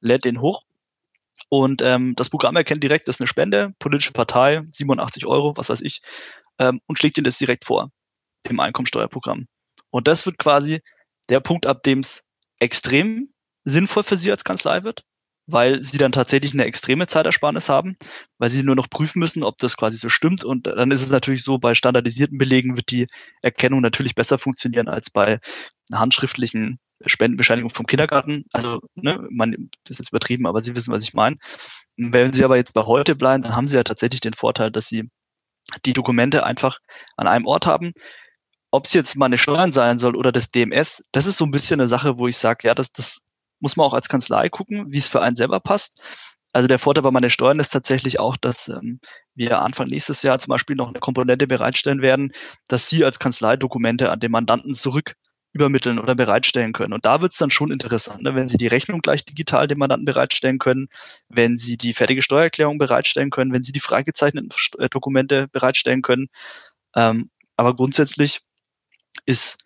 lädt 0.00 0.24
den 0.24 0.40
hoch 0.40 0.64
und 1.48 1.82
ähm, 1.82 2.14
das 2.16 2.30
Programm 2.30 2.56
erkennt 2.56 2.82
direkt, 2.82 3.08
das 3.08 3.16
ist 3.16 3.20
eine 3.20 3.26
Spende, 3.26 3.74
politische 3.78 4.12
Partei, 4.12 4.62
87 4.70 5.26
Euro, 5.26 5.54
was 5.56 5.68
weiß 5.68 5.82
ich, 5.82 6.00
ähm, 6.62 6.80
und 6.86 6.98
schlägt 6.98 7.18
Ihnen 7.18 7.24
das 7.24 7.38
direkt 7.38 7.64
vor 7.64 7.90
im 8.48 8.60
Einkommensteuerprogramm. 8.60 9.46
Und 9.90 10.08
das 10.08 10.26
wird 10.26 10.38
quasi 10.38 10.80
der 11.28 11.40
Punkt, 11.40 11.66
ab 11.66 11.82
dem 11.82 12.00
es 12.00 12.22
extrem 12.60 13.28
sinnvoll 13.64 14.02
für 14.02 14.16
Sie 14.16 14.30
als 14.30 14.44
Kanzlei 14.44 14.84
wird, 14.84 15.02
weil 15.46 15.82
Sie 15.82 15.98
dann 15.98 16.12
tatsächlich 16.12 16.52
eine 16.52 16.64
extreme 16.64 17.06
Zeitersparnis 17.06 17.68
haben, 17.68 17.96
weil 18.38 18.50
Sie 18.50 18.62
nur 18.62 18.76
noch 18.76 18.88
prüfen 18.90 19.18
müssen, 19.18 19.42
ob 19.42 19.58
das 19.58 19.76
quasi 19.76 19.96
so 19.96 20.08
stimmt. 20.08 20.44
Und 20.44 20.66
dann 20.66 20.90
ist 20.90 21.02
es 21.02 21.10
natürlich 21.10 21.42
so, 21.42 21.58
bei 21.58 21.74
standardisierten 21.74 22.38
Belegen 22.38 22.76
wird 22.76 22.90
die 22.90 23.06
Erkennung 23.42 23.80
natürlich 23.80 24.14
besser 24.14 24.38
funktionieren 24.38 24.88
als 24.88 25.10
bei 25.10 25.40
handschriftlichen 25.92 26.78
Spendenbescheinigung 27.04 27.70
vom 27.70 27.86
Kindergarten. 27.86 28.44
Also, 28.52 28.80
ne, 28.94 29.26
man, 29.30 29.70
das 29.84 29.98
ist 30.00 30.10
übertrieben, 30.10 30.46
aber 30.46 30.60
Sie 30.60 30.76
wissen, 30.76 30.92
was 30.92 31.02
ich 31.02 31.14
meine. 31.14 31.36
Wenn 31.96 32.32
Sie 32.32 32.44
aber 32.44 32.56
jetzt 32.56 32.74
bei 32.74 32.82
heute 32.82 33.16
bleiben, 33.16 33.42
dann 33.42 33.56
haben 33.56 33.66
Sie 33.66 33.76
ja 33.76 33.84
tatsächlich 33.84 34.20
den 34.20 34.34
Vorteil, 34.34 34.70
dass 34.70 34.86
Sie 34.86 35.08
die 35.84 35.92
Dokumente 35.92 36.44
einfach 36.44 36.78
an 37.16 37.26
einem 37.26 37.46
Ort 37.46 37.66
haben. 37.66 37.92
Ob 38.70 38.86
es 38.86 38.92
jetzt 38.94 39.16
meine 39.16 39.38
Steuern 39.38 39.72
sein 39.72 39.98
soll 39.98 40.16
oder 40.16 40.32
das 40.32 40.50
DMS, 40.50 41.02
das 41.12 41.26
ist 41.26 41.36
so 41.36 41.44
ein 41.44 41.50
bisschen 41.50 41.80
eine 41.80 41.88
Sache, 41.88 42.18
wo 42.18 42.26
ich 42.26 42.36
sage, 42.36 42.66
ja, 42.66 42.74
das, 42.74 42.90
das 42.92 43.20
muss 43.60 43.76
man 43.76 43.86
auch 43.86 43.94
als 43.94 44.08
Kanzlei 44.08 44.48
gucken, 44.48 44.86
wie 44.90 44.98
es 44.98 45.08
für 45.08 45.22
einen 45.22 45.36
selber 45.36 45.60
passt. 45.60 46.02
Also 46.52 46.68
der 46.68 46.78
Vorteil 46.78 47.02
bei 47.02 47.10
meinen 47.10 47.30
Steuern 47.30 47.60
ist 47.60 47.70
tatsächlich 47.70 48.20
auch, 48.20 48.36
dass 48.36 48.68
ähm, 48.68 49.00
wir 49.34 49.62
Anfang 49.62 49.88
nächstes 49.88 50.22
Jahr 50.22 50.38
zum 50.38 50.50
Beispiel 50.50 50.76
noch 50.76 50.88
eine 50.88 51.00
Komponente 51.00 51.46
bereitstellen 51.46 52.02
werden, 52.02 52.32
dass 52.68 52.88
Sie 52.88 53.04
als 53.04 53.18
Kanzlei 53.18 53.56
Dokumente 53.56 54.10
an 54.10 54.20
den 54.20 54.30
Mandanten 54.30 54.74
zurück 54.74 55.14
übermitteln 55.52 55.98
oder 55.98 56.14
bereitstellen 56.14 56.72
können. 56.72 56.92
Und 56.92 57.04
da 57.04 57.20
wird 57.20 57.32
es 57.32 57.38
dann 57.38 57.50
schon 57.50 57.70
interessant, 57.70 58.22
ne? 58.22 58.34
wenn 58.34 58.48
Sie 58.48 58.56
die 58.56 58.66
Rechnung 58.66 59.00
gleich 59.00 59.24
digital 59.24 59.66
dem 59.66 59.78
Mandanten 59.78 60.06
bereitstellen 60.06 60.58
können, 60.58 60.88
wenn 61.28 61.58
Sie 61.58 61.76
die 61.76 61.92
fertige 61.94 62.22
Steuererklärung 62.22 62.78
bereitstellen 62.78 63.30
können, 63.30 63.52
wenn 63.52 63.62
Sie 63.62 63.72
die 63.72 63.80
freigezeichneten 63.80 64.50
äh, 64.78 64.88
Dokumente 64.88 65.48
bereitstellen 65.48 66.02
können. 66.02 66.28
Ähm, 66.96 67.30
aber 67.56 67.76
grundsätzlich 67.76 68.40
ist 69.26 69.58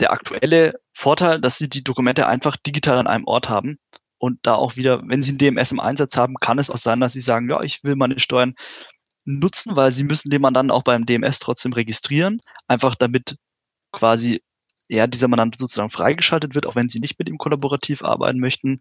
der 0.00 0.12
aktuelle 0.12 0.80
Vorteil, 0.94 1.40
dass 1.40 1.58
Sie 1.58 1.68
die 1.68 1.84
Dokumente 1.84 2.26
einfach 2.26 2.56
digital 2.56 2.98
an 2.98 3.06
einem 3.06 3.24
Ort 3.26 3.48
haben. 3.48 3.78
Und 4.18 4.40
da 4.42 4.54
auch 4.54 4.76
wieder, 4.76 5.02
wenn 5.06 5.22
Sie 5.22 5.32
ein 5.32 5.38
DMS 5.38 5.70
im 5.72 5.80
Einsatz 5.80 6.16
haben, 6.16 6.36
kann 6.40 6.58
es 6.58 6.70
auch 6.70 6.76
sein, 6.78 7.00
dass 7.00 7.12
Sie 7.12 7.20
sagen, 7.20 7.48
ja, 7.48 7.62
ich 7.62 7.84
will 7.84 7.96
meine 7.96 8.18
Steuern 8.18 8.54
nutzen, 9.24 9.76
weil 9.76 9.92
Sie 9.92 10.04
müssen 10.04 10.30
den 10.30 10.40
Mandanten 10.40 10.70
auch 10.70 10.82
beim 10.82 11.06
DMS 11.06 11.38
trotzdem 11.38 11.72
registrieren, 11.72 12.40
einfach 12.66 12.94
damit 12.94 13.36
quasi 13.92 14.42
ja, 14.88 15.06
dieser 15.06 15.28
Mandant 15.28 15.58
sozusagen 15.58 15.90
freigeschaltet 15.90 16.54
wird, 16.54 16.66
auch 16.66 16.76
wenn 16.76 16.88
Sie 16.88 17.00
nicht 17.00 17.18
mit 17.18 17.28
ihm 17.28 17.38
kollaborativ 17.38 18.02
arbeiten 18.02 18.40
möchten. 18.40 18.80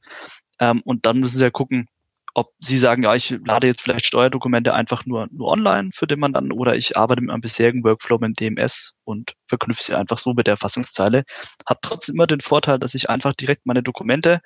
Ähm, 0.60 0.82
und 0.86 1.06
dann 1.06 1.20
müssen 1.20 1.38
Sie 1.38 1.43
ja 1.43 1.50
gucken, 1.50 1.88
ob 2.34 2.54
Sie 2.60 2.78
sagen, 2.78 3.04
ja, 3.04 3.15
ich 3.15 3.36
lade 3.46 3.67
jetzt 3.67 3.82
vielleicht 3.82 4.06
Steuerdokumente 4.06 4.74
einfach 4.74 5.06
nur, 5.08 5.28
nur 5.32 5.48
online 5.48 5.89
für 5.93 6.06
den 6.06 6.20
Mandanten 6.20 6.52
oder 6.52 6.76
ich 6.76 6.96
arbeite 6.96 7.22
mit 7.22 7.30
meinem 7.30 7.41
bisherigen 7.41 7.84
Workflow 7.84 8.20
mit 8.20 8.39
DMS 8.39 8.93
und 9.06 9.34
verknüpfe 9.48 9.84
sie 9.84 9.96
einfach 9.96 10.20
so 10.20 10.34
mit 10.34 10.46
der 10.46 10.54
Erfassungszeile. 10.54 11.24
Hat 11.67 11.80
trotzdem 11.82 12.15
immer 12.15 12.28
den 12.28 12.41
Vorteil, 12.41 12.78
dass 12.78 12.93
ich 12.93 13.10
einfach 13.10 13.34
direkt 13.34 13.65
meine 13.65 13.82
Dokumente 13.82 14.41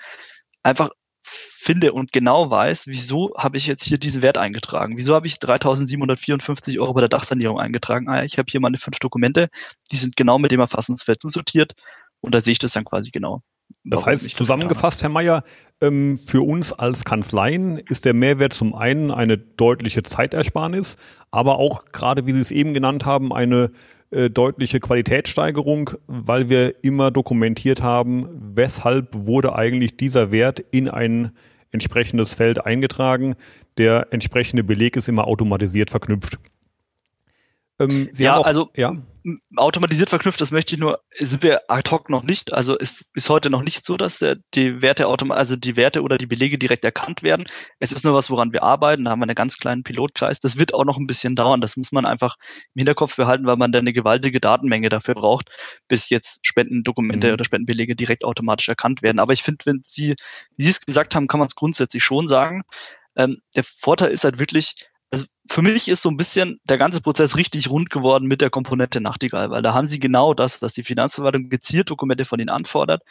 einfach 0.63 0.91
finde 1.31 1.93
und 1.93 2.11
genau 2.11 2.49
weiß, 2.49 2.87
wieso 2.87 3.33
habe 3.37 3.57
ich 3.57 3.67
jetzt 3.67 3.85
hier 3.85 3.97
diesen 3.97 4.21
Wert 4.21 4.37
eingetragen? 4.37 4.97
Wieso 4.97 5.13
habe 5.15 5.27
ich 5.27 5.35
3.754 5.35 6.79
Euro 6.79 6.93
bei 6.93 7.01
der 7.01 7.09
Dachsanierung 7.09 7.59
eingetragen? 7.59 8.09
Ah, 8.09 8.23
ich 8.23 8.37
habe 8.37 8.47
hier 8.49 8.59
meine 8.59 8.77
fünf 8.77 8.99
Dokumente, 8.99 9.49
die 9.91 9.97
sind 9.97 10.15
genau 10.15 10.39
mit 10.39 10.51
dem 10.51 10.59
Erfassungsfeld 10.59 11.21
zusortiert 11.21 11.73
und 12.19 12.33
da 12.35 12.41
sehe 12.41 12.53
ich 12.53 12.59
das 12.59 12.71
dann 12.71 12.85
quasi 12.85 13.11
genau. 13.11 13.41
Das 13.83 14.05
heißt, 14.05 14.29
zusammengefasst, 14.31 15.01
Herr 15.01 15.09
Mayer, 15.09 15.43
ähm, 15.81 16.17
für 16.17 16.41
uns 16.41 16.73
als 16.73 17.03
Kanzleien 17.03 17.77
ist 17.77 18.05
der 18.05 18.13
Mehrwert 18.13 18.53
zum 18.53 18.75
einen 18.75 19.11
eine 19.11 19.37
deutliche 19.37 20.03
Zeitersparnis, 20.03 20.97
aber 21.31 21.57
auch 21.57 21.85
gerade, 21.85 22.25
wie 22.25 22.33
Sie 22.33 22.39
es 22.39 22.51
eben 22.51 22.73
genannt 22.73 23.05
haben, 23.05 23.33
eine 23.33 23.71
äh, 24.11 24.29
deutliche 24.29 24.79
Qualitätssteigerung, 24.79 25.91
weil 26.07 26.49
wir 26.49 26.83
immer 26.83 27.11
dokumentiert 27.11 27.81
haben, 27.81 28.27
weshalb 28.55 29.07
wurde 29.11 29.55
eigentlich 29.55 29.95
dieser 29.95 30.31
Wert 30.31 30.59
in 30.71 30.89
ein 30.89 31.31
entsprechendes 31.71 32.33
Feld 32.33 32.65
eingetragen. 32.65 33.35
Der 33.77 34.07
entsprechende 34.11 34.63
Beleg 34.63 34.97
ist 34.97 35.07
immer 35.07 35.27
automatisiert 35.27 35.89
verknüpft. 35.89 36.37
Ähm, 37.81 38.09
ja, 38.15 38.37
auch, 38.37 38.45
also 38.45 38.69
ja? 38.75 38.95
automatisiert 39.55 40.09
verknüpft, 40.09 40.41
das 40.41 40.51
möchte 40.51 40.73
ich 40.73 40.79
nur, 40.79 40.99
sind 41.19 41.43
wir 41.43 41.69
ad 41.69 41.89
hoc 41.91 42.09
noch 42.09 42.23
nicht. 42.23 42.53
Also 42.53 42.77
es 42.77 43.03
ist 43.13 43.29
heute 43.29 43.49
noch 43.49 43.61
nicht 43.61 43.85
so, 43.85 43.97
dass 43.97 44.19
der, 44.19 44.37
die 44.55 44.81
Werte 44.81 45.07
also 45.07 45.55
die 45.55 45.77
Werte 45.77 46.01
oder 46.01 46.17
die 46.17 46.25
Belege 46.25 46.57
direkt 46.57 46.85
erkannt 46.85 47.21
werden. 47.21 47.45
Es 47.79 47.91
ist 47.91 48.03
nur 48.03 48.15
was, 48.15 48.29
woran 48.29 48.51
wir 48.53 48.63
arbeiten. 48.63 49.05
Da 49.05 49.11
haben 49.11 49.19
wir 49.19 49.25
einen 49.25 49.35
ganz 49.35 49.57
kleinen 49.57 49.83
Pilotkreis. 49.83 50.39
Das 50.39 50.57
wird 50.57 50.73
auch 50.73 50.85
noch 50.85 50.97
ein 50.97 51.07
bisschen 51.07 51.35
dauern. 51.35 51.61
Das 51.61 51.77
muss 51.77 51.91
man 51.91 52.05
einfach 52.05 52.35
im 52.73 52.79
Hinterkopf 52.79 53.15
behalten, 53.15 53.45
weil 53.45 53.57
man 53.57 53.71
dann 53.71 53.81
eine 53.81 53.93
gewaltige 53.93 54.39
Datenmenge 54.39 54.89
dafür 54.89 55.13
braucht, 55.13 55.49
bis 55.87 56.09
jetzt 56.09 56.39
Spendendokumente 56.41 57.27
mhm. 57.27 57.33
oder 57.33 57.45
Spendenbelege 57.45 57.95
direkt 57.95 58.25
automatisch 58.25 58.69
erkannt 58.69 59.03
werden. 59.03 59.19
Aber 59.19 59.33
ich 59.33 59.43
finde, 59.43 59.65
wenn 59.65 59.81
Sie, 59.83 60.15
wie 60.57 60.63
Sie 60.63 60.71
es 60.71 60.79
gesagt 60.79 61.15
haben, 61.15 61.27
kann 61.27 61.39
man 61.39 61.47
es 61.47 61.55
grundsätzlich 61.55 62.03
schon 62.03 62.27
sagen. 62.27 62.63
Ähm, 63.15 63.39
der 63.55 63.63
Vorteil 63.63 64.09
ist 64.09 64.23
halt 64.23 64.39
wirklich, 64.39 64.75
also 65.11 65.25
für 65.49 65.61
mich 65.61 65.89
ist 65.89 66.01
so 66.01 66.09
ein 66.09 66.17
bisschen 66.17 66.59
der 66.63 66.77
ganze 66.77 67.01
Prozess 67.01 67.35
richtig 67.35 67.69
rund 67.69 67.89
geworden 67.89 68.27
mit 68.27 68.41
der 68.41 68.49
Komponente 68.49 69.01
Nachtigall, 69.01 69.51
weil 69.51 69.61
da 69.61 69.73
haben 69.73 69.87
sie 69.87 69.99
genau 69.99 70.33
das, 70.33 70.61
was 70.61 70.73
die 70.73 70.83
Finanzverwaltung 70.83 71.49
gezielt 71.49 71.91
Dokumente 71.91 72.23
von 72.23 72.39
ihnen 72.39 72.49
anfordert, 72.49 73.03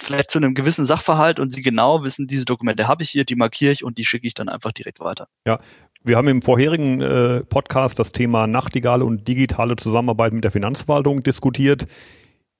vielleicht 0.00 0.30
zu 0.30 0.38
einem 0.38 0.54
gewissen 0.54 0.84
Sachverhalt 0.84 1.40
und 1.40 1.50
sie 1.50 1.60
genau 1.60 2.04
wissen, 2.04 2.28
diese 2.28 2.44
Dokumente 2.44 2.88
habe 2.88 3.02
ich 3.02 3.10
hier, 3.10 3.24
die 3.24 3.34
markiere 3.34 3.72
ich 3.72 3.84
und 3.84 3.98
die 3.98 4.04
schicke 4.04 4.26
ich 4.26 4.34
dann 4.34 4.48
einfach 4.48 4.72
direkt 4.72 5.00
weiter. 5.00 5.28
Ja, 5.46 5.60
wir 6.04 6.16
haben 6.16 6.28
im 6.28 6.42
vorherigen 6.42 7.00
äh, 7.00 7.44
Podcast 7.44 7.98
das 7.98 8.12
Thema 8.12 8.46
Nachtigale 8.46 9.04
und 9.04 9.26
digitale 9.26 9.76
Zusammenarbeit 9.76 10.32
mit 10.32 10.44
der 10.44 10.52
Finanzverwaltung 10.52 11.22
diskutiert. 11.22 11.86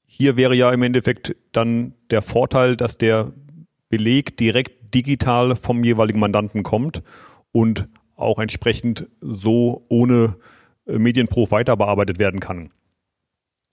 Hier 0.07 0.37
wäre 0.37 0.55
ja 0.55 0.73
im 0.73 0.83
Endeffekt 0.83 1.37
dann 1.53 1.95
der 2.11 2.23
Vorteil, 2.23 2.77
dass 2.77 2.99
der 2.99 3.33
Beleg 3.89 4.37
direkt 4.37 4.95
digital 4.95 5.57
vom 5.57 5.85
jeweiligen 5.85 6.19
Mandanten 6.19 6.63
kommt 6.63 7.03
und 7.53 7.89
auch 8.17 8.39
entsprechend 8.39 9.09
so 9.21 9.85
ohne 9.89 10.37
äh, 10.87 10.99
Medienprof 10.99 11.51
weiter 11.51 11.77
bearbeitet 11.77 12.19
werden 12.19 12.41
kann. 12.41 12.71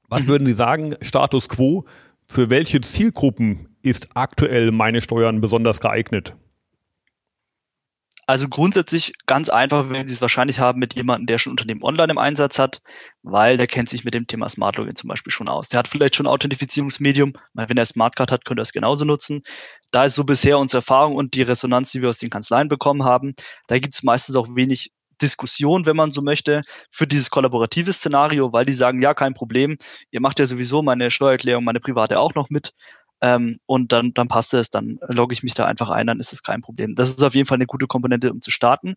Was 0.08 0.24
mhm. 0.24 0.30
würden 0.30 0.46
Sie 0.46 0.54
sagen, 0.54 0.96
Status 1.02 1.50
quo, 1.50 1.86
für 2.26 2.50
welche 2.50 2.82
Zielgruppen 2.82 3.70
ist 3.82 4.10
aktuell 4.16 4.72
meine 4.72 5.02
Steuern 5.02 5.42
besonders 5.42 5.80
geeignet? 5.80 6.36
Also 8.32 8.48
grundsätzlich 8.48 9.12
ganz 9.26 9.50
einfach, 9.50 9.90
wenn 9.90 10.08
Sie 10.08 10.14
es 10.14 10.22
wahrscheinlich 10.22 10.58
haben 10.58 10.80
mit 10.80 10.96
jemandem, 10.96 11.26
der 11.26 11.38
schon 11.38 11.52
Unternehmen 11.52 11.84
online 11.84 12.14
im 12.14 12.18
Einsatz 12.18 12.60
hat, 12.60 12.82
weil 13.24 13.58
der 13.58 13.68
kennt 13.68 13.90
sich 13.90 14.06
mit 14.06 14.14
dem 14.14 14.26
Thema 14.26 14.48
Smart 14.48 14.78
Login 14.78 14.96
zum 14.96 15.10
Beispiel 15.10 15.34
schon 15.34 15.50
aus. 15.50 15.68
Der 15.68 15.80
hat 15.80 15.90
vielleicht 15.90 16.16
schon 16.16 16.28
ein 16.28 16.32
Authentifizierungsmedium. 16.32 17.34
Wenn 17.54 17.78
er 17.78 17.84
Smartcard 17.84 18.32
hat, 18.32 18.46
könnte 18.46 18.62
er 18.62 18.64
es 18.64 18.72
genauso 18.72 19.04
nutzen. 19.04 19.42
Da 19.92 20.06
ist 20.06 20.16
so 20.16 20.24
bisher 20.24 20.60
unsere 20.60 20.78
Erfahrung 20.78 21.16
und 21.16 21.34
die 21.34 21.42
Resonanz, 21.42 21.92
die 21.92 22.02
wir 22.02 22.08
aus 22.08 22.20
den 22.20 22.30
Kanzleien 22.30 22.70
bekommen 22.70 23.04
haben. 23.04 23.34
Da 23.68 23.80
gibt 23.80 23.96
es 23.96 24.02
meistens 24.02 24.38
auch 24.38 24.48
wenig 24.56 24.94
Diskussion, 25.22 25.86
wenn 25.86 25.98
man 25.98 26.14
so 26.14 26.22
möchte, 26.22 26.62
für 26.90 27.08
dieses 27.08 27.32
kollaborative 27.32 27.92
Szenario, 27.92 28.54
weil 28.54 28.64
die 28.64 28.72
sagen, 28.72 29.02
ja, 29.02 29.14
kein 29.14 29.34
Problem, 29.34 29.78
ihr 30.10 30.22
macht 30.22 30.40
ja 30.40 30.46
sowieso 30.46 30.82
meine 30.82 31.12
Steuererklärung, 31.12 31.66
meine 31.66 31.82
private 31.82 32.18
auch 32.18 32.34
noch 32.34 32.50
mit. 32.50 32.74
Ähm, 33.22 33.60
und 33.66 33.92
dann, 33.92 34.14
dann 34.14 34.28
passt 34.28 34.54
es, 34.54 34.70
dann 34.70 35.00
logge 35.08 35.34
ich 35.34 35.44
mich 35.44 35.54
da 35.54 35.66
einfach 35.66 35.90
ein, 35.90 36.08
dann 36.08 36.20
ist 36.20 36.34
es 36.34 36.44
kein 36.44 36.62
Problem. 36.62 36.96
Das 36.96 37.10
ist 37.10 37.24
auf 37.24 37.36
jeden 37.36 37.48
Fall 37.48 37.58
eine 37.58 37.68
gute 37.68 37.88
Komponente, 37.88 38.32
um 38.32 38.42
zu 38.42 38.52
starten. 38.52 38.96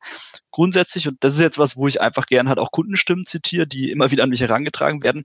Grundsätzlich, 0.51 1.09
und 1.09 1.19
das 1.21 1.35
ist 1.35 1.41
jetzt 1.41 1.59
was, 1.59 1.77
wo 1.77 1.87
ich 1.87 2.01
einfach 2.01 2.27
gern 2.27 2.49
halt 2.49 2.59
auch 2.59 2.71
Kundenstimmen 2.71 3.27
zitiere, 3.27 3.67
die 3.67 3.91
immer 3.91 4.11
wieder 4.11 4.23
an 4.23 4.31
mich 4.31 4.41
herangetragen 4.41 5.03
werden, 5.03 5.25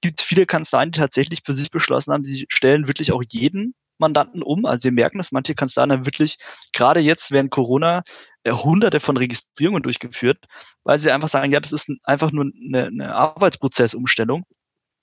gibt 0.00 0.20
viele 0.22 0.46
Kanzleien, 0.46 0.90
die 0.90 0.98
tatsächlich 0.98 1.40
für 1.44 1.52
sich 1.52 1.70
beschlossen 1.70 2.12
haben, 2.12 2.24
sie 2.24 2.46
stellen 2.48 2.88
wirklich 2.88 3.12
auch 3.12 3.22
jeden 3.28 3.74
Mandanten 3.98 4.42
um. 4.42 4.64
Also 4.64 4.84
wir 4.84 4.92
merken, 4.92 5.18
dass 5.18 5.30
manche 5.30 5.54
Kanzleien 5.54 6.06
wirklich, 6.06 6.38
gerade 6.72 7.00
jetzt 7.00 7.30
während 7.30 7.50
Corona, 7.50 8.02
äh, 8.42 8.52
hunderte 8.52 9.00
von 9.00 9.16
Registrierungen 9.16 9.82
durchgeführt, 9.82 10.46
weil 10.82 10.98
sie 10.98 11.12
einfach 11.12 11.28
sagen, 11.28 11.52
ja, 11.52 11.60
das 11.60 11.72
ist 11.72 11.88
einfach 12.04 12.32
nur 12.32 12.44
eine, 12.44 12.86
eine 12.86 13.14
Arbeitsprozessumstellung. 13.14 14.44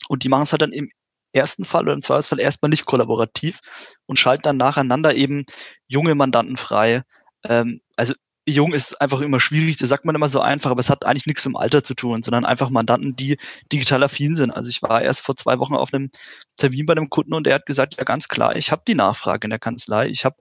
Und 0.09 0.23
die 0.23 0.29
machen 0.29 0.43
es 0.43 0.51
halt 0.51 0.61
dann 0.61 0.71
im 0.71 0.89
ersten 1.37 1.65
Fall 1.65 1.83
oder 1.83 1.93
im 1.93 2.01
Zweifelsfall 2.01 2.39
erstmal 2.39 2.69
nicht 2.69 2.85
kollaborativ 2.85 3.59
und 4.05 4.19
schalten 4.19 4.43
dann 4.43 4.57
nacheinander 4.57 5.15
eben 5.15 5.45
junge 5.87 6.15
Mandanten 6.15 6.57
frei. 6.57 7.03
Ähm, 7.43 7.81
also 7.95 8.13
jung 8.47 8.73
ist 8.73 8.99
einfach 9.01 9.19
immer 9.19 9.39
schwierig, 9.39 9.77
das 9.77 9.89
sagt 9.89 10.05
man 10.05 10.15
immer 10.15 10.29
so 10.29 10.39
einfach, 10.39 10.71
aber 10.71 10.79
es 10.79 10.89
hat 10.89 11.05
eigentlich 11.05 11.25
nichts 11.25 11.43
mit 11.45 11.53
dem 11.53 11.57
Alter 11.57 11.83
zu 11.83 11.93
tun, 11.95 12.23
sondern 12.23 12.45
einfach 12.45 12.69
Mandanten, 12.69 13.15
die 13.15 13.37
digital 13.71 14.03
affin 14.03 14.35
sind. 14.37 14.51
Also 14.51 14.69
ich 14.69 14.81
war 14.81 15.01
erst 15.01 15.21
vor 15.21 15.35
zwei 15.35 15.59
Wochen 15.59 15.75
auf 15.75 15.93
einem 15.93 16.11
Termin 16.55 16.85
bei 16.85 16.93
einem 16.93 17.09
Kunden 17.09 17.33
und 17.33 17.45
der 17.45 17.55
hat 17.55 17.65
gesagt, 17.65 17.97
ja 17.97 18.05
ganz 18.05 18.29
klar, 18.29 18.55
ich 18.55 18.71
habe 18.71 18.83
die 18.87 18.95
Nachfrage 18.95 19.45
in 19.45 19.49
der 19.49 19.59
Kanzlei, 19.59 20.07
ich 20.07 20.23
habe 20.23 20.37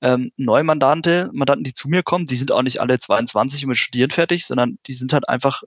ähm, 0.00 0.30
neue 0.36 0.62
Mandante, 0.62 1.30
Mandanten, 1.32 1.64
die 1.64 1.74
zu 1.74 1.88
mir 1.88 2.04
kommen, 2.04 2.26
die 2.26 2.36
sind 2.36 2.52
auch 2.52 2.62
nicht 2.62 2.80
alle 2.80 2.98
22 3.00 3.64
und 3.64 3.70
mit 3.70 3.78
Studieren 3.78 4.10
fertig, 4.10 4.46
sondern 4.46 4.78
die 4.86 4.92
sind 4.92 5.12
halt 5.12 5.28
einfach 5.28 5.62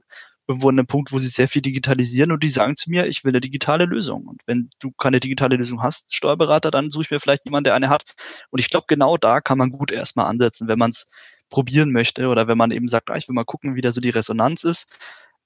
irgendwo 0.51 0.69
an 0.69 0.77
einem 0.77 0.87
Punkt, 0.87 1.11
wo 1.11 1.17
sie 1.17 1.27
sehr 1.27 1.47
viel 1.47 1.61
digitalisieren 1.61 2.31
und 2.31 2.43
die 2.43 2.49
sagen 2.49 2.75
zu 2.75 2.89
mir, 2.89 3.07
ich 3.07 3.23
will 3.23 3.31
eine 3.31 3.39
digitale 3.39 3.85
Lösung. 3.85 4.27
Und 4.27 4.41
wenn 4.45 4.69
du 4.79 4.91
keine 4.91 5.19
digitale 5.19 5.55
Lösung 5.57 5.81
hast, 5.81 6.13
Steuerberater, 6.13 6.71
dann 6.71 6.91
suche 6.91 7.03
ich 7.03 7.11
mir 7.11 7.19
vielleicht 7.19 7.45
jemanden, 7.45 7.65
der 7.65 7.75
eine 7.75 7.89
hat. 7.89 8.03
Und 8.49 8.59
ich 8.59 8.69
glaube, 8.69 8.85
genau 8.87 9.17
da 9.17 9.41
kann 9.41 9.57
man 9.57 9.71
gut 9.71 9.91
erstmal 9.91 10.27
ansetzen, 10.27 10.67
wenn 10.67 10.79
man 10.79 10.91
es 10.91 11.05
probieren 11.49 11.91
möchte 11.91 12.27
oder 12.27 12.47
wenn 12.47 12.57
man 12.57 12.71
eben 12.71 12.87
sagt, 12.87 13.09
ah, 13.09 13.15
ich 13.15 13.27
will 13.27 13.35
mal 13.35 13.45
gucken, 13.45 13.75
wie 13.75 13.81
da 13.81 13.91
so 13.91 14.01
die 14.01 14.09
Resonanz 14.09 14.63
ist. 14.63 14.87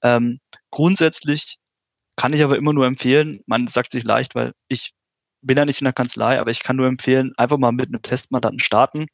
Ähm, 0.02 0.40
grundsätzlich 0.70 1.58
kann 2.16 2.32
ich 2.32 2.42
aber 2.42 2.56
immer 2.56 2.72
nur 2.72 2.86
empfehlen, 2.86 3.40
man 3.46 3.66
sagt 3.66 3.92
sich 3.92 4.04
leicht, 4.04 4.34
weil 4.34 4.52
ich 4.68 4.94
bin 5.42 5.56
ja 5.56 5.64
nicht 5.64 5.80
in 5.80 5.84
der 5.84 5.92
Kanzlei, 5.92 6.40
aber 6.40 6.50
ich 6.50 6.62
kann 6.62 6.76
nur 6.76 6.86
empfehlen, 6.86 7.32
einfach 7.36 7.58
mal 7.58 7.72
mit 7.72 7.88
einem 7.88 8.02
Testmandanten 8.02 8.60
starten, 8.60 9.06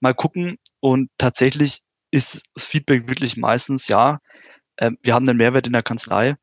mal 0.00 0.14
gucken 0.14 0.58
und 0.80 1.10
tatsächlich 1.18 1.82
ist 2.10 2.42
das 2.54 2.66
Feedback 2.66 3.08
wirklich 3.08 3.36
meistens, 3.36 3.88
ja, 3.88 4.18
äh, 4.76 4.90
wir 5.02 5.14
haben 5.14 5.28
einen 5.28 5.38
Mehrwert 5.38 5.66
in 5.66 5.72
der 5.72 5.82
Kanzlei 5.82 6.36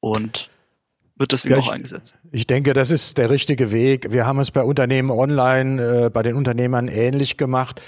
und 0.00 0.50
wird 1.16 1.32
deswegen 1.32 1.54
ja, 1.54 1.60
auch 1.60 1.68
eingesetzt. 1.68 2.16
Ich 2.32 2.46
denke, 2.46 2.72
das 2.72 2.90
ist 2.90 3.18
der 3.18 3.28
richtige 3.28 3.72
Weg. 3.72 4.10
Wir 4.10 4.26
haben 4.26 4.38
es 4.40 4.50
bei 4.50 4.62
Unternehmen 4.62 5.10
online, 5.10 6.06
äh, 6.06 6.10
bei 6.10 6.22
den 6.22 6.34
Unternehmern 6.34 6.88
ähnlich 6.88 7.36
gemacht. 7.36 7.80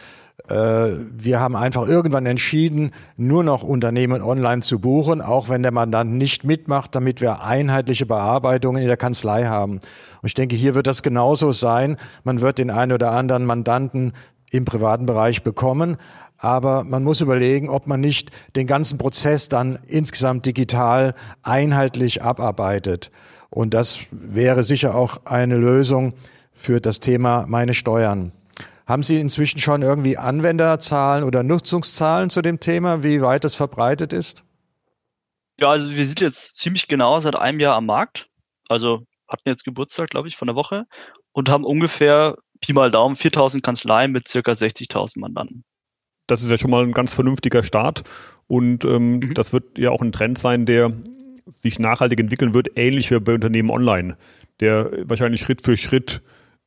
Äh, 0.49 0.55
wir 0.55 1.41
haben 1.41 1.57
einfach 1.57 1.87
irgendwann 1.87 2.27
entschieden, 2.27 2.91
nur 3.17 3.45
noch 3.45 3.63
Unternehmen 3.63 4.23
online 4.23 4.63
zu 4.63 4.81
buchen, 4.81 5.21
auch 5.21 5.49
wenn 5.49 5.63
der 5.63 5.73
Mandant 5.73 6.13
nicht 6.13 6.45
mitmacht, 6.45 6.95
damit 6.95 7.21
wir 7.21 7.43
einheitliche 7.43 8.07
Bearbeitungen 8.07 8.83
in 8.83 8.89
der 8.89 8.97
Kanzlei 8.97 9.45
haben. 9.45 9.75
Und 9.75 10.27
ich 10.27 10.35
denke, 10.35 10.57
hier 10.57 10.75
wird 10.75 10.87
das 10.87 11.03
genauso 11.03 11.53
sein. 11.53 11.97
Man 12.25 12.41
wird 12.41 12.59
den 12.59 12.71
einen 12.71 12.93
oder 12.93 13.13
anderen 13.13 13.45
Mandanten 13.45 14.13
im 14.53 14.65
privaten 14.65 15.07
Bereich 15.07 15.43
bekommen, 15.43 15.97
aber 16.37 16.85
man 16.85 17.03
muss 17.03 17.21
überlegen, 17.21 17.69
ob 17.69 17.87
man 17.87 18.01
nicht 18.01 18.31
den 18.55 18.67
ganzen 18.67 18.99
Prozess 18.99 19.49
dann 19.49 19.79
insgesamt 19.87 20.45
digital 20.45 21.15
einheitlich 21.43 22.23
abarbeitet. 22.23 23.11
Und 23.49 23.75
das 23.75 24.07
wäre 24.11 24.63
sicher 24.63 24.95
auch 24.95 25.25
eine 25.25 25.57
Lösung 25.57 26.15
für 26.53 26.81
das 26.81 27.01
Thema 27.01 27.47
meine 27.49 27.75
Steuern. 27.75 28.33
Haben 28.87 29.03
Sie 29.03 29.21
inzwischen 29.21 29.59
schon 29.59 29.83
irgendwie 29.83 30.19
Anwenderzahlen 30.19 31.25
oder 31.25 31.43
Nutzungszahlen 31.43 32.29
zu 32.29 32.43
dem 32.43 32.61
Thema, 32.61 33.03
wie 33.05 33.23
weit 33.23 33.45
es 33.45 33.55
verbreitet 33.55 34.13
ist? 34.13 34.43
Ja, 35.61 35.71
also 35.71 35.91
wir 35.91 36.07
sind 36.07 36.21
jetzt 36.21 36.59
ziemlich 36.59 36.89
genau 36.89 37.21
seit 37.21 37.39
einem 37.39 37.61
Jahr 37.61 37.77
am 37.77 37.87
Markt. 37.87 38.29
Also 38.69 39.07
hatten 39.29 39.49
jetzt 39.49 39.65
Geburtstag, 39.65 40.11
glaube 40.11 40.29
ich, 40.29 40.37
von 40.37 40.47
der 40.47 40.57
Woche 40.57 40.85
und 41.33 41.49
haben 41.49 41.65
ungefähr 41.65 42.37
Pi 42.63 42.73
mal 42.73 42.91
Daumen 42.91 43.17
4000 43.17 43.63
Kanzleien 43.63 44.13
mit 44.13 44.27
circa 44.29 44.53
60.000 44.53 45.21
Mandanten 45.21 45.65
das 46.33 46.43
ist 46.43 46.51
ja 46.51 46.59
schon 46.59 46.71
mal 46.71 46.83
ein 46.83 46.93
ganz 46.93 47.15
vernünftiger 47.15 47.63
Start. 47.63 48.03
Und 48.47 48.85
ähm, 48.85 49.19
mhm. 49.19 49.35
das 49.35 49.53
wird 49.53 49.79
ja 49.79 49.91
auch 49.91 50.03
ein 50.03 50.13
Trend 50.13 50.39
sein, 50.39 50.67
der 50.67 50.93
sich 51.47 51.79
nachhaltig 51.79 52.21
entwickeln 52.21 52.55
wird, 52.55 52.77
ähnlich 52.77 53.11
wie 53.11 53.21
bei 53.21 53.35
Unternehmen 53.35 53.71
online, 53.71 54.17
der 54.61 54.91
wahrscheinlich 55.05 55.41
Schritt 55.41 55.63
für 55.63 55.77
Schritt 55.77 56.23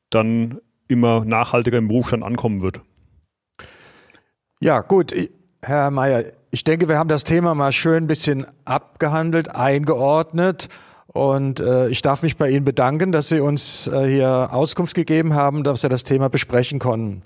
dann 0.10 0.60
immer 0.88 1.26
nachhaltiger 1.26 1.78
im 1.78 1.88
Berufsstand 1.88 2.24
ankommen 2.24 2.62
wird. 2.62 2.82
Ja, 4.62 4.82
gut, 4.82 5.14
Herr 5.62 5.92
Mayer, 5.92 6.26
ich 6.52 6.64
denke, 6.64 6.88
wir 6.88 6.98
haben 6.98 7.10
das 7.10 7.24
Thema 7.24 7.56
mal 7.56 7.72
schön 7.72 8.04
ein 8.04 8.08
bisschen 8.08 8.46
abgehandelt, 8.66 9.50
eingeordnet. 9.50 10.70
Und 11.16 11.62
äh, 11.62 11.88
ich 11.88 12.02
darf 12.02 12.24
mich 12.24 12.36
bei 12.36 12.50
Ihnen 12.50 12.66
bedanken, 12.66 13.14
dass 13.14 13.30
Sie 13.30 13.40
uns 13.40 13.88
äh, 13.88 14.06
hier 14.06 14.50
Auskunft 14.52 14.96
gegeben 14.96 15.34
haben, 15.34 15.64
dass 15.64 15.82
wir 15.82 15.90
das 15.90 16.04
Thema 16.04 16.28
besprechen 16.28 16.78
konnten. 16.78 17.22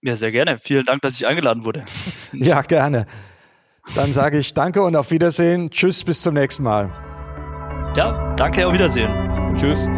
Ja, 0.00 0.16
sehr 0.16 0.32
gerne. 0.32 0.58
Vielen 0.58 0.86
Dank, 0.86 1.02
dass 1.02 1.16
ich 1.16 1.26
eingeladen 1.26 1.66
wurde. 1.66 1.84
ja, 2.32 2.62
gerne. 2.62 3.04
Dann 3.94 4.14
sage 4.14 4.38
ich 4.38 4.54
danke 4.54 4.82
und 4.82 4.96
auf 4.96 5.10
Wiedersehen. 5.10 5.70
Tschüss, 5.70 6.04
bis 6.04 6.22
zum 6.22 6.32
nächsten 6.32 6.62
Mal. 6.62 6.90
Ja, 7.98 8.34
danke, 8.36 8.66
auf 8.66 8.72
Wiedersehen. 8.72 9.10
Tschüss. 9.58 9.90